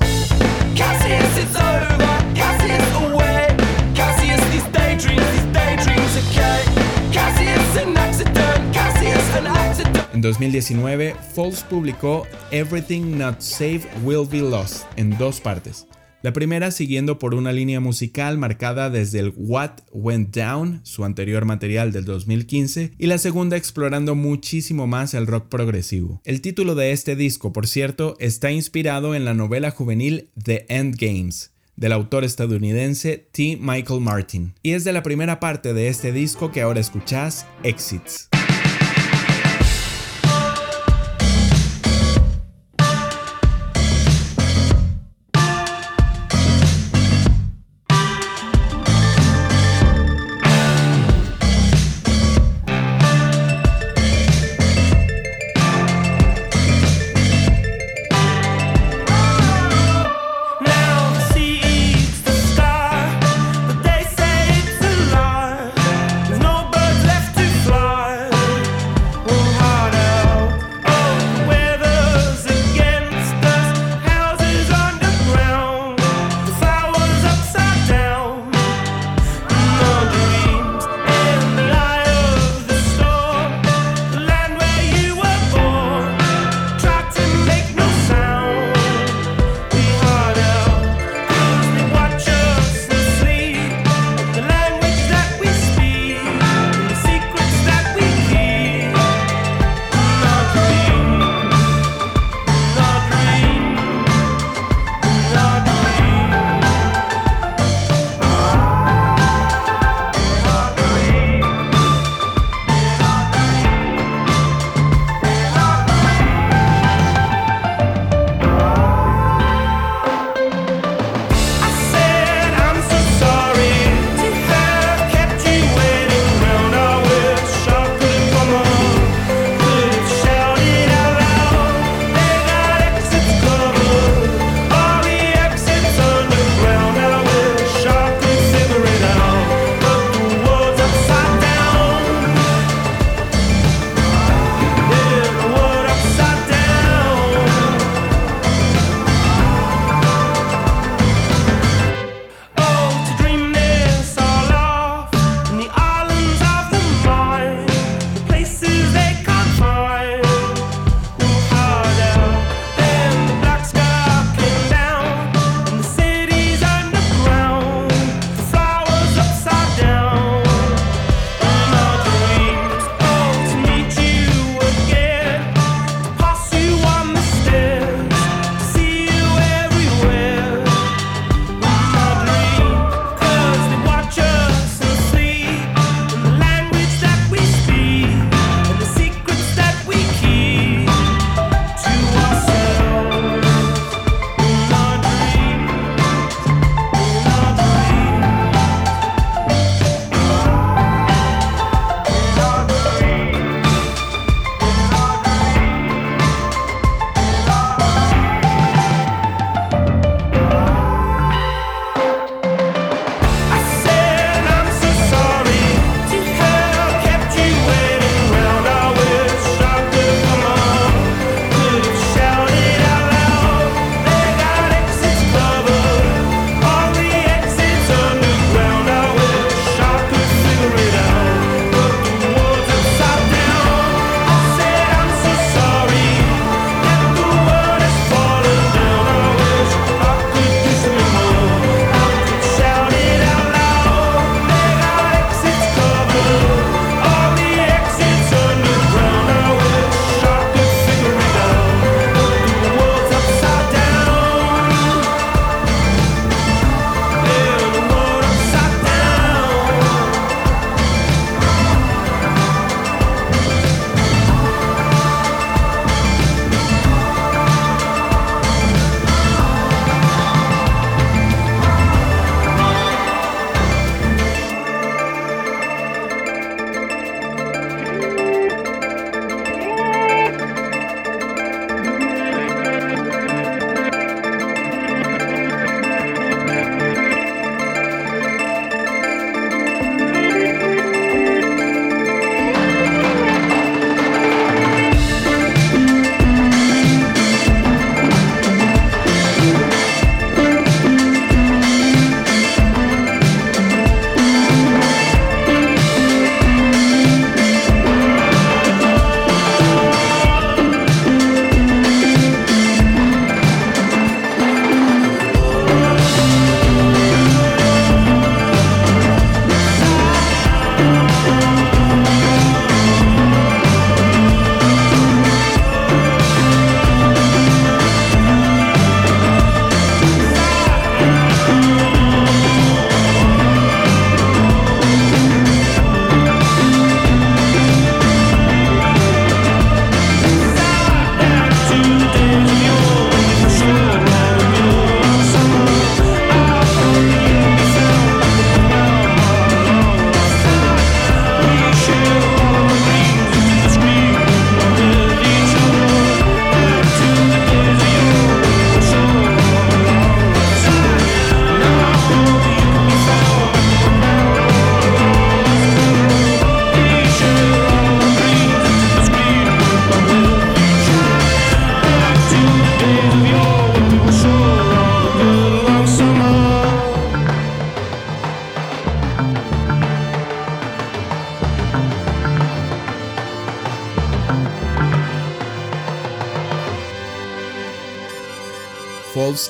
En 10.18 10.22
2019, 10.22 11.14
Falls 11.36 11.62
publicó 11.62 12.26
Everything 12.50 13.20
Not 13.20 13.40
Saved 13.40 13.86
Will 14.04 14.28
Be 14.28 14.40
Lost 14.40 14.86
en 14.96 15.16
dos 15.16 15.40
partes. 15.40 15.86
La 16.24 16.34
primera 16.34 16.72
siguiendo 16.72 17.20
por 17.20 17.36
una 17.36 17.52
línea 17.52 17.80
musical 17.80 18.40
marcada 18.40 18.90
desde 18.90 19.20
el 19.20 19.32
What 19.38 19.74
Went 19.92 20.36
Down, 20.36 20.80
su 20.82 21.06
anterior 21.06 21.46
material 21.46 21.92
del 21.92 22.06
2015, 22.06 22.94
y 22.98 23.06
la 23.06 23.20
segunda 23.20 23.58
explorando 23.58 24.16
muchísimo 24.16 24.88
más 24.88 25.14
el 25.14 25.28
rock 25.28 25.50
progresivo. 25.50 26.20
El 26.26 26.42
título 26.42 26.74
de 26.74 26.94
este 26.94 27.16
disco, 27.16 27.54
por 27.54 27.68
cierto, 27.68 28.16
está 28.20 28.50
inspirado 28.50 29.14
en 29.14 29.24
la 29.24 29.36
novela 29.36 29.70
juvenil 29.70 30.32
The 30.44 30.66
End 30.68 30.96
Games, 31.00 31.52
del 31.76 31.92
autor 31.92 32.24
estadounidense 32.24 33.30
T. 33.32 33.60
Michael 33.62 34.02
Martin, 34.02 34.56
y 34.64 34.72
es 34.72 34.84
de 34.84 34.94
la 34.94 35.04
primera 35.04 35.40
parte 35.40 35.76
de 35.76 35.90
este 35.90 36.12
disco 36.12 36.52
que 36.52 36.62
ahora 36.62 36.80
escuchás, 36.80 37.46
Exits. 37.62 38.30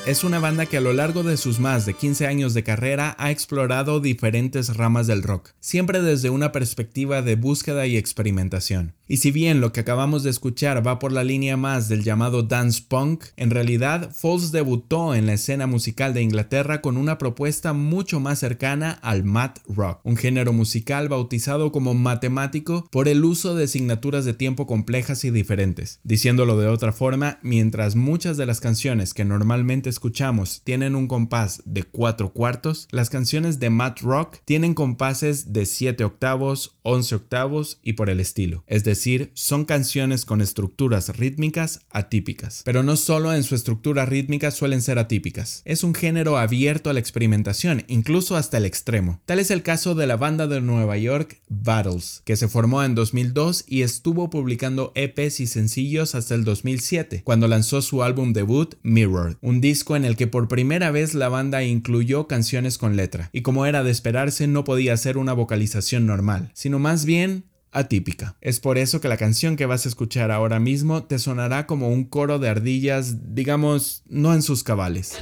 Es 0.06 0.24
una 0.24 0.40
banda 0.40 0.66
que 0.66 0.78
a 0.78 0.82
lo 0.82 0.94
largo 0.94 1.24
de 1.24 1.38
sus 1.38 1.60
más 1.60 1.86
de 1.86 1.94
15 1.94 2.28
años 2.28 2.54
de 2.54 2.64
carrera 2.64 3.16
ha 3.18 3.32
explorado 3.32 4.00
diferentes 4.00 4.76
ramas 4.76 5.08
del 5.08 5.24
rock, 5.24 5.52
siempre 5.60 6.02
desde 6.02 6.30
una 6.30 6.52
perspectiva 6.52 7.22
de 7.22 7.36
búsqueda 7.36 7.88
y 7.88 7.98
experimentación. 7.98 8.97
Y 9.08 9.18
si 9.18 9.32
bien 9.32 9.62
lo 9.62 9.72
que 9.72 9.80
acabamos 9.80 10.24
de 10.24 10.30
escuchar 10.30 10.86
va 10.86 11.00
por 11.00 11.12
la 11.12 11.24
línea 11.24 11.56
más 11.56 11.88
del 11.88 12.04
llamado 12.04 12.44
dance 12.44 12.84
punk, 12.88 13.26
en 13.38 13.52
realidad 13.52 14.12
Falls 14.14 14.52
debutó 14.52 15.16
en 15.16 15.26
la 15.26 15.34
escena 15.34 15.66
musical 15.66 16.14
de 16.14 16.22
Inglaterra 16.22 16.82
con 16.82 16.98
una 16.98 17.18
propuesta 17.18 17.74
mucho 17.74 18.20
más 18.20 18.40
cercana 18.40 18.92
al 18.92 19.24
math 19.24 19.60
rock, 19.68 20.02
un 20.04 20.18
género 20.18 20.52
musical 20.52 21.08
bautizado 21.08 21.72
como 21.72 21.94
matemático 21.94 22.88
por 22.92 23.08
el 23.08 23.24
uso 23.24 23.56
de 23.56 23.64
asignaturas 23.66 24.26
de 24.26 24.34
tiempo 24.34 24.68
complejas 24.68 25.24
y 25.24 25.32
diferentes. 25.32 26.00
Diciéndolo 26.04 26.58
de 26.58 26.68
otra 26.68 26.92
forma, 26.92 27.40
mientras 27.42 27.96
muchas 27.96 28.38
de 28.38 28.46
las 28.46 28.60
canciones 28.60 29.14
que 29.14 29.26
normalmente 29.26 29.90
escuchamos 29.90 30.62
tienen 30.64 30.96
un 30.96 31.08
compás 31.08 31.62
de 31.66 31.84
4 31.84 32.34
cuartos, 32.34 32.88
las 32.92 33.10
canciones 33.10 33.60
de 33.60 33.70
math 33.70 34.02
rock 34.02 34.38
tienen 34.44 34.74
compases 34.74 35.54
de 35.54 35.66
7 35.66 36.04
octavos, 36.04 36.77
11 36.90 37.16
octavos 37.16 37.80
y 37.84 37.94
por 37.94 38.10
el 38.10 38.22
estilo. 38.22 38.64
Es 38.66 38.86
decir, 38.86 39.32
son 39.34 39.66
canciones 39.66 40.24
con 40.24 40.40
estructuras 40.40 41.18
rítmicas 41.18 41.82
atípicas. 41.92 42.62
Pero 42.64 42.82
no 42.82 42.96
solo 42.96 43.34
en 43.34 43.44
su 43.44 43.56
estructura 43.56 44.06
rítmica 44.06 44.52
suelen 44.52 44.82
ser 44.82 44.98
atípicas. 44.98 45.62
Es 45.66 45.84
un 45.84 45.94
género 45.94 46.38
abierto 46.38 46.90
a 46.90 46.94
la 46.94 47.02
experimentación, 47.02 47.84
incluso 47.90 48.38
hasta 48.38 48.58
el 48.58 48.64
extremo. 48.64 49.20
Tal 49.26 49.40
es 49.40 49.52
el 49.52 49.64
caso 49.64 49.96
de 49.96 50.08
la 50.08 50.16
banda 50.16 50.48
de 50.48 50.62
Nueva 50.62 50.98
York 50.98 51.42
Battles, 51.50 52.22
que 52.24 52.38
se 52.38 52.48
formó 52.48 52.82
en 52.82 52.96
2002 52.96 53.66
y 53.68 53.82
estuvo 53.82 54.30
publicando 54.30 54.94
EPs 54.96 55.42
y 55.42 55.48
sencillos 55.48 56.16
hasta 56.16 56.36
el 56.36 56.46
2007, 56.46 57.22
cuando 57.26 57.50
lanzó 57.50 57.82
su 57.82 58.02
álbum 58.02 58.32
debut 58.32 58.76
Mirror, 58.84 59.38
un 59.42 59.60
disco 59.60 59.98
en 59.98 60.06
el 60.06 60.16
que 60.16 60.28
por 60.28 60.48
primera 60.48 60.92
vez 60.92 61.14
la 61.16 61.28
banda 61.28 61.64
incluyó 61.64 62.28
canciones 62.28 62.78
con 62.78 62.96
letra, 62.96 63.30
y 63.34 63.42
como 63.42 63.66
era 63.66 63.84
de 63.84 63.92
esperarse 63.92 64.48
no 64.48 64.64
podía 64.64 64.96
ser 64.96 65.18
una 65.18 65.34
vocalización 65.34 66.06
normal, 66.06 66.52
sino 66.54 66.77
más 66.80 67.06
bien 67.06 67.46
atípica. 67.72 68.36
Es 68.42 68.60
por 68.60 68.78
eso 68.78 69.02
que 69.02 69.08
la 69.08 69.18
canción 69.18 69.56
que 69.56 69.66
vas 69.66 69.86
a 69.86 69.90
escuchar 69.90 70.32
ahora 70.32 70.60
mismo 70.60 71.04
te 71.04 71.20
sonará 71.20 71.68
como 71.68 71.90
un 71.90 72.06
coro 72.06 72.40
de 72.40 72.50
ardillas, 72.50 73.34
digamos, 73.34 74.04
no 74.08 74.34
en 74.34 74.42
sus 74.42 74.64
cabales. 74.64 75.18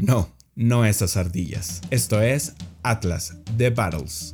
No, 0.00 0.32
no 0.54 0.84
esas 0.84 1.16
ardillas. 1.16 1.80
Esto 1.90 2.20
es 2.22 2.54
Atlas 2.82 3.34
de 3.56 3.70
Battles. 3.70 4.32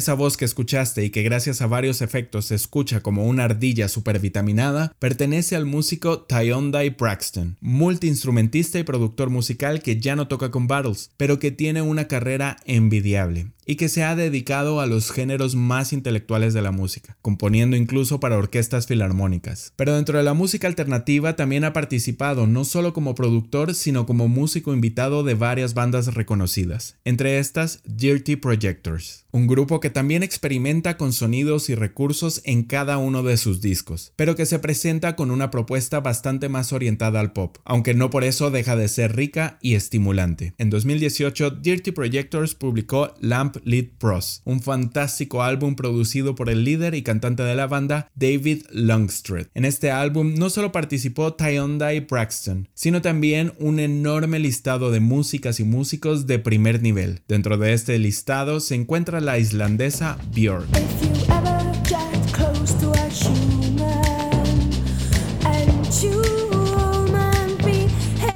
Esa 0.00 0.14
voz 0.14 0.38
que 0.38 0.46
escuchaste 0.46 1.04
y 1.04 1.10
que 1.10 1.22
gracias 1.22 1.60
a 1.60 1.66
varios 1.66 2.00
efectos 2.00 2.46
se 2.46 2.54
escucha 2.54 3.02
como 3.02 3.26
una 3.26 3.44
ardilla 3.44 3.86
supervitaminada, 3.86 4.94
pertenece 4.98 5.56
al 5.56 5.66
músico 5.66 6.22
Tyondai 6.22 6.88
Braxton, 6.98 7.58
multiinstrumentista 7.60 8.78
y 8.78 8.82
productor 8.82 9.28
musical 9.28 9.82
que 9.82 10.00
ya 10.00 10.16
no 10.16 10.26
toca 10.26 10.50
con 10.50 10.66
Battles, 10.68 11.10
pero 11.18 11.38
que 11.38 11.50
tiene 11.50 11.82
una 11.82 12.08
carrera 12.08 12.56
envidiable 12.64 13.48
y 13.70 13.76
que 13.76 13.88
se 13.88 14.02
ha 14.02 14.16
dedicado 14.16 14.80
a 14.80 14.86
los 14.86 15.12
géneros 15.12 15.54
más 15.54 15.92
intelectuales 15.92 16.54
de 16.54 16.60
la 16.60 16.72
música, 16.72 17.16
componiendo 17.22 17.76
incluso 17.76 18.18
para 18.18 18.36
orquestas 18.36 18.88
filarmónicas. 18.88 19.74
Pero 19.76 19.94
dentro 19.94 20.18
de 20.18 20.24
la 20.24 20.34
música 20.34 20.66
alternativa 20.66 21.36
también 21.36 21.62
ha 21.62 21.72
participado 21.72 22.48
no 22.48 22.64
solo 22.64 22.92
como 22.92 23.14
productor, 23.14 23.76
sino 23.76 24.06
como 24.06 24.26
músico 24.26 24.74
invitado 24.74 25.22
de 25.22 25.34
varias 25.34 25.74
bandas 25.74 26.14
reconocidas, 26.14 26.96
entre 27.04 27.38
estas 27.38 27.80
Dirty 27.84 28.34
Projectors, 28.34 29.26
un 29.30 29.46
grupo 29.46 29.78
que 29.78 29.88
también 29.88 30.24
experimenta 30.24 30.96
con 30.96 31.12
sonidos 31.12 31.70
y 31.70 31.76
recursos 31.76 32.40
en 32.44 32.64
cada 32.64 32.98
uno 32.98 33.22
de 33.22 33.36
sus 33.36 33.60
discos, 33.60 34.12
pero 34.16 34.34
que 34.34 34.46
se 34.46 34.58
presenta 34.58 35.14
con 35.14 35.30
una 35.30 35.52
propuesta 35.52 36.00
bastante 36.00 36.48
más 36.48 36.72
orientada 36.72 37.20
al 37.20 37.32
pop, 37.32 37.58
aunque 37.64 37.94
no 37.94 38.10
por 38.10 38.24
eso 38.24 38.50
deja 38.50 38.74
de 38.74 38.88
ser 38.88 39.14
rica 39.14 39.58
y 39.62 39.76
estimulante. 39.76 40.54
En 40.58 40.70
2018, 40.70 41.50
Dirty 41.50 41.92
Projectors 41.92 42.56
publicó 42.56 43.14
Lamp 43.20 43.59
Lit 43.64 43.92
Pros, 43.98 44.42
un 44.44 44.60
fantástico 44.60 45.42
álbum 45.42 45.76
producido 45.76 46.34
por 46.34 46.48
el 46.50 46.64
líder 46.64 46.94
y 46.94 47.02
cantante 47.02 47.42
de 47.42 47.54
la 47.54 47.66
banda, 47.66 48.08
David 48.14 48.64
Longstreth. 48.70 49.48
En 49.54 49.64
este 49.64 49.90
álbum 49.90 50.34
no 50.34 50.50
solo 50.50 50.72
participó 50.72 51.34
Tyondai 51.34 52.00
Braxton, 52.00 52.68
sino 52.74 53.02
también 53.02 53.52
un 53.58 53.80
enorme 53.80 54.38
listado 54.38 54.90
de 54.90 55.00
músicas 55.00 55.60
y 55.60 55.64
músicos 55.64 56.26
de 56.26 56.38
primer 56.38 56.82
nivel. 56.82 57.20
Dentro 57.28 57.56
de 57.56 57.72
este 57.72 57.98
listado 57.98 58.60
se 58.60 58.74
encuentra 58.74 59.20
la 59.20 59.38
islandesa 59.38 60.18
Björk. 60.34 60.68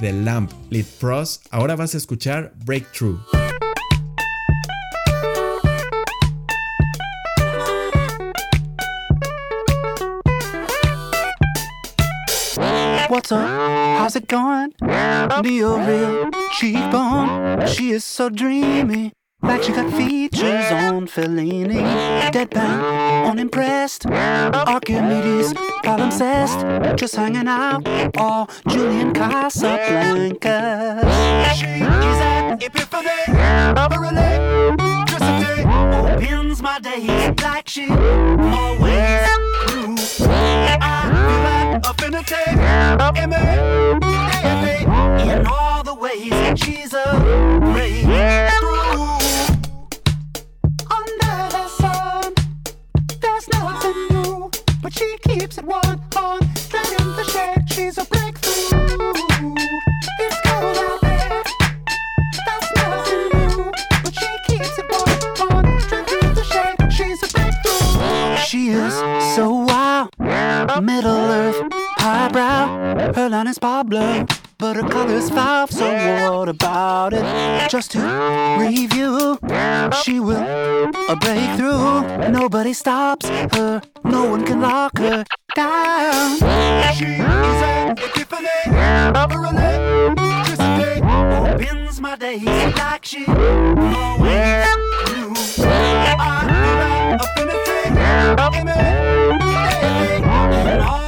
De 0.01 0.13
Lamp 0.13 0.51
Lit 0.69 0.85
Pros, 0.99 1.41
ahora 1.49 1.75
vas 1.75 1.95
a 1.95 1.97
escuchar 1.97 2.53
Breakthrough. 2.65 3.17
What's 13.07 13.31
up? 13.31 13.47
How's 13.47 14.15
it 14.15 14.27
going? 14.27 14.73
Neo 14.81 15.77
real 15.77 16.31
cheekbone. 16.53 17.67
She 17.67 17.91
is 17.91 18.03
so 18.03 18.29
dreamy. 18.29 19.13
Like 19.43 19.61
she 19.61 19.73
got 19.73 19.93
features 19.93 20.71
on 20.71 21.05
Fellini. 21.07 21.81
Deadpan, 22.31 23.29
unimpressed. 23.29 24.07
Archimedes, 24.07 25.53
palimpsest. 25.83 26.95
Just 26.95 27.15
hanging 27.15 27.47
out. 27.47 27.87
Or 28.17 28.47
Julian 28.67 29.13
Casablanca. 29.13 31.01
She 31.55 31.65
is 31.65 32.19
an 32.21 32.57
epiphany. 32.59 33.09
Barely. 33.27 34.75
Electricity. 34.79 35.63
Opens 36.25 36.61
my 36.61 36.79
days 36.79 37.39
like 37.43 37.67
she 37.69 37.87
always 37.87 39.44
In 42.17 42.23
all 45.47 45.83
the 45.83 45.93
ways 45.93 46.31
she's 46.57 46.93
a 46.93 47.03
breakthrough. 47.59 49.01
Under 50.89 51.35
the 51.51 51.67
sun, 51.67 52.33
there's 53.19 53.47
nothing 53.49 54.07
new, 54.11 54.49
but 54.81 54.93
she 54.93 55.17
keeps 55.23 55.57
it 55.57 55.65
one 55.65 55.99
on. 56.15 56.39
Dragging 56.69 57.15
the 57.17 57.23
shade, 57.25 57.69
she's 57.69 57.97
a 57.97 58.05
breakthrough. 58.05 58.69
It's 60.17 60.39
cold 60.45 60.77
out 60.77 61.01
there. 61.01 61.43
Nothing 62.77 63.27
new, 63.33 63.71
but 64.03 64.13
she 64.15 64.29
keeps 64.47 64.77
it 64.79 64.85
on. 65.51 65.63
The 66.33 66.43
shade, 66.45 66.93
she's 66.93 67.23
a 67.23 67.27
breakthrough. 67.33 68.37
She 68.37 68.69
is 68.69 68.93
so 69.35 69.64
Middle 70.81 71.17
Earth, 71.17 71.61
highbrow. 71.97 73.13
Her 73.13 73.29
line 73.29 73.47
is 73.47 73.59
Pablo. 73.59 74.25
But 74.57 74.77
her 74.77 74.87
color's 74.87 75.29
foul, 75.29 75.67
so 75.67 75.85
what 76.31 76.47
about 76.47 77.11
it? 77.13 77.69
Just 77.69 77.91
to 77.91 77.99
review, 78.57 79.37
she 80.01 80.21
will 80.21 80.37
a 81.09 81.15
breakthrough. 81.17 82.29
Nobody 82.31 82.71
stops 82.71 83.27
her, 83.27 83.81
no 84.05 84.29
one 84.29 84.45
can 84.45 84.61
lock 84.61 84.97
her 84.97 85.25
down. 85.55 86.37
She 86.95 87.05
is 87.05 87.19
an 87.19 87.97
epiphany, 87.97 88.47
a 88.67 89.27
electricity. 89.29 91.01
Opens 91.03 91.99
my 91.99 92.15
days 92.15 92.45
like 92.45 93.03
she 93.03 93.25
always 93.27 94.67
knew. 95.09 95.33
I 95.67 96.47
feel 96.55 96.75
like 96.79 97.19
affinity, 97.21 97.89
immediately. 98.61 99.54
Oh. 100.77 101.04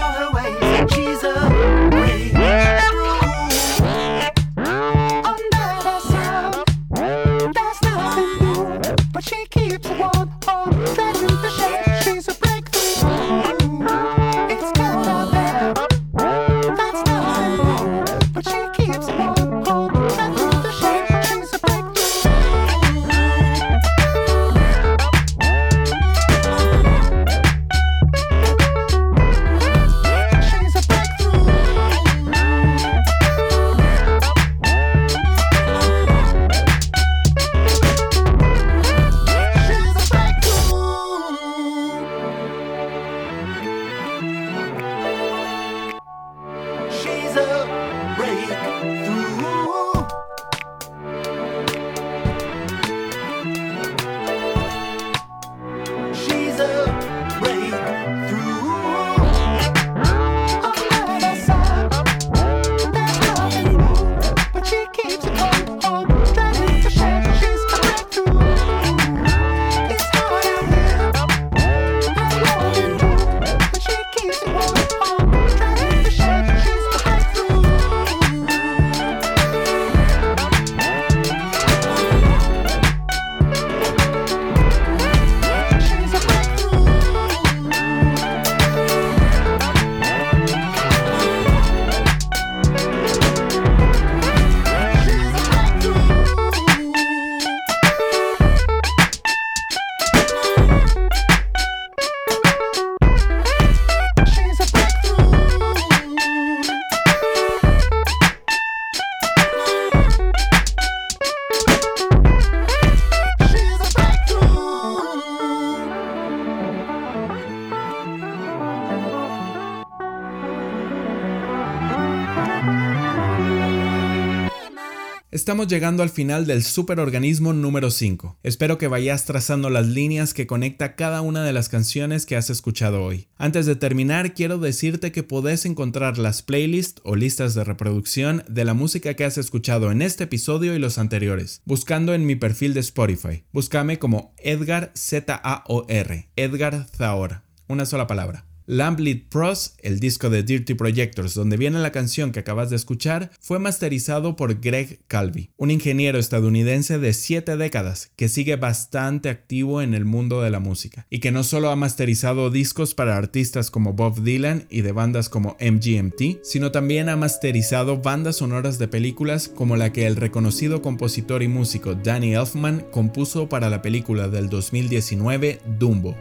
Estamos 125.38 125.68
llegando 125.68 126.02
al 126.02 126.10
final 126.10 126.48
del 126.48 126.64
superorganismo 126.64 127.54
número 127.54 127.92
5. 127.92 128.40
Espero 128.42 128.80
que 128.80 128.88
vayas 128.88 129.26
trazando 129.26 129.70
las 129.70 129.86
líneas 129.86 130.34
que 130.34 130.48
conecta 130.48 130.96
cada 130.96 131.22
una 131.22 131.44
de 131.44 131.54
las 131.54 131.70
canciones 131.70 132.26
que 132.26 132.36
has 132.36 132.50
escuchado 132.50 133.04
hoy. 133.04 133.28
Antes 133.38 133.68
de 133.68 133.76
terminar, 133.76 134.34
quiero 134.34 134.58
decirte 134.58 135.12
que 135.12 135.22
podés 135.22 135.68
encontrar 135.68 136.18
las 136.18 136.42
playlists 136.42 137.04
o 137.06 137.16
listas 137.16 137.54
de 137.54 137.64
reproducción 137.64 138.46
de 138.50 138.66
la 138.66 138.74
música 138.74 139.14
que 139.14 139.26
has 139.26 139.38
escuchado 139.38 139.92
en 139.92 140.02
este 140.02 140.24
episodio 140.24 140.74
y 140.74 140.80
los 140.80 140.98
anteriores, 140.98 141.62
buscando 141.66 142.16
en 142.16 142.26
mi 142.26 142.36
perfil 142.36 142.74
de 142.74 142.80
Spotify. 142.80 143.44
Búscame 143.52 144.00
como 144.00 144.34
Edgar 144.40 144.92
Z-A-O-R, 144.96 146.30
Edgar 146.36 146.88
Zahor, 146.98 147.44
una 147.68 147.86
sola 147.86 148.08
palabra. 148.08 148.48
Lamplight 148.70 149.30
Pros, 149.30 149.76
el 149.82 150.02
disco 150.02 150.30
de 150.30 150.44
Dirty 150.44 150.74
Projectors 150.74 151.34
donde 151.34 151.56
viene 151.56 151.80
la 151.80 151.94
canción 151.94 152.34
que 152.34 152.42
acabas 152.42 152.70
de 152.70 152.76
escuchar, 152.76 153.32
fue 153.40 153.60
masterizado 153.60 154.36
por 154.36 154.60
Greg 154.60 155.00
Calvi, 155.08 155.52
un 155.56 155.72
ingeniero 155.72 156.20
estadounidense 156.20 157.00
de 157.00 157.14
7 157.14 157.56
décadas 157.56 158.12
que 158.18 158.28
sigue 158.28 158.58
bastante 158.58 159.30
activo 159.30 159.82
en 159.82 159.94
el 159.94 160.04
mundo 160.04 160.42
de 160.42 160.50
la 160.50 160.60
música 160.60 161.08
y 161.10 161.20
que 161.20 161.32
no 161.32 161.46
solo 161.46 161.70
ha 161.70 161.78
masterizado 161.78 162.50
discos 162.50 162.94
para 162.94 163.16
artistas 163.16 163.72
como 163.72 163.94
Bob 163.94 164.22
Dylan 164.22 164.68
y 164.70 164.82
de 164.82 164.92
bandas 164.92 165.30
como 165.30 165.56
MGMT, 165.62 166.44
sino 166.44 166.72
también 166.72 167.08
ha 167.08 167.16
masterizado 167.16 168.02
bandas 168.02 168.36
sonoras 168.36 168.80
de 168.80 168.90
películas 168.90 169.48
como 169.48 169.78
la 169.78 169.94
que 169.94 170.08
el 170.08 170.18
reconocido 170.18 170.82
compositor 170.82 171.42
y 171.42 171.48
músico 171.48 171.96
Danny 171.96 172.36
Elfman 172.36 172.86
compuso 172.92 173.48
para 173.48 173.70
la 173.70 173.82
película 173.82 174.28
del 174.28 174.50
2019 174.50 175.62
Dumbo. 175.80 176.18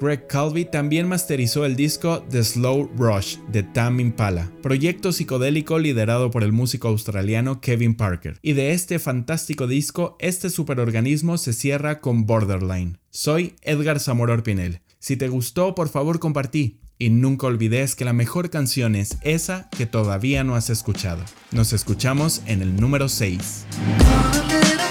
Greg 0.00 0.26
Calvi 0.26 0.64
también 0.64 1.06
masterizó 1.06 1.66
el 1.66 1.76
disco 1.76 2.24
The 2.30 2.42
Slow 2.42 2.90
Rush 2.96 3.36
de 3.52 3.62
Tam 3.62 4.00
Impala, 4.00 4.50
proyecto 4.62 5.12
psicodélico 5.12 5.78
liderado 5.78 6.30
por 6.30 6.42
el 6.42 6.52
músico 6.52 6.88
australiano 6.88 7.60
Kevin 7.60 7.94
Parker. 7.94 8.38
Y 8.40 8.54
de 8.54 8.72
este 8.72 8.98
fantástico 8.98 9.66
disco, 9.66 10.16
este 10.18 10.48
superorganismo 10.48 11.36
se 11.36 11.52
cierra 11.52 12.00
con 12.00 12.24
Borderline. 12.26 12.98
Soy 13.10 13.56
Edgar 13.62 14.00
Zamora 14.00 14.32
Orpinel. 14.32 14.80
Si 14.98 15.16
te 15.16 15.28
gustó, 15.28 15.74
por 15.74 15.88
favor 15.88 16.18
compartí. 16.18 16.80
Y 16.98 17.10
nunca 17.10 17.46
olvides 17.46 17.94
que 17.94 18.04
la 18.04 18.12
mejor 18.12 18.50
canción 18.50 18.94
es 18.94 19.18
esa 19.22 19.70
que 19.70 19.86
todavía 19.86 20.44
no 20.44 20.54
has 20.54 20.68
escuchado. 20.70 21.22
Nos 21.50 21.72
escuchamos 21.72 22.42
en 22.46 22.60
el 22.60 22.76
número 22.76 23.08
6. 23.08 23.66
Gonna 24.10 24.50
let 24.50 24.89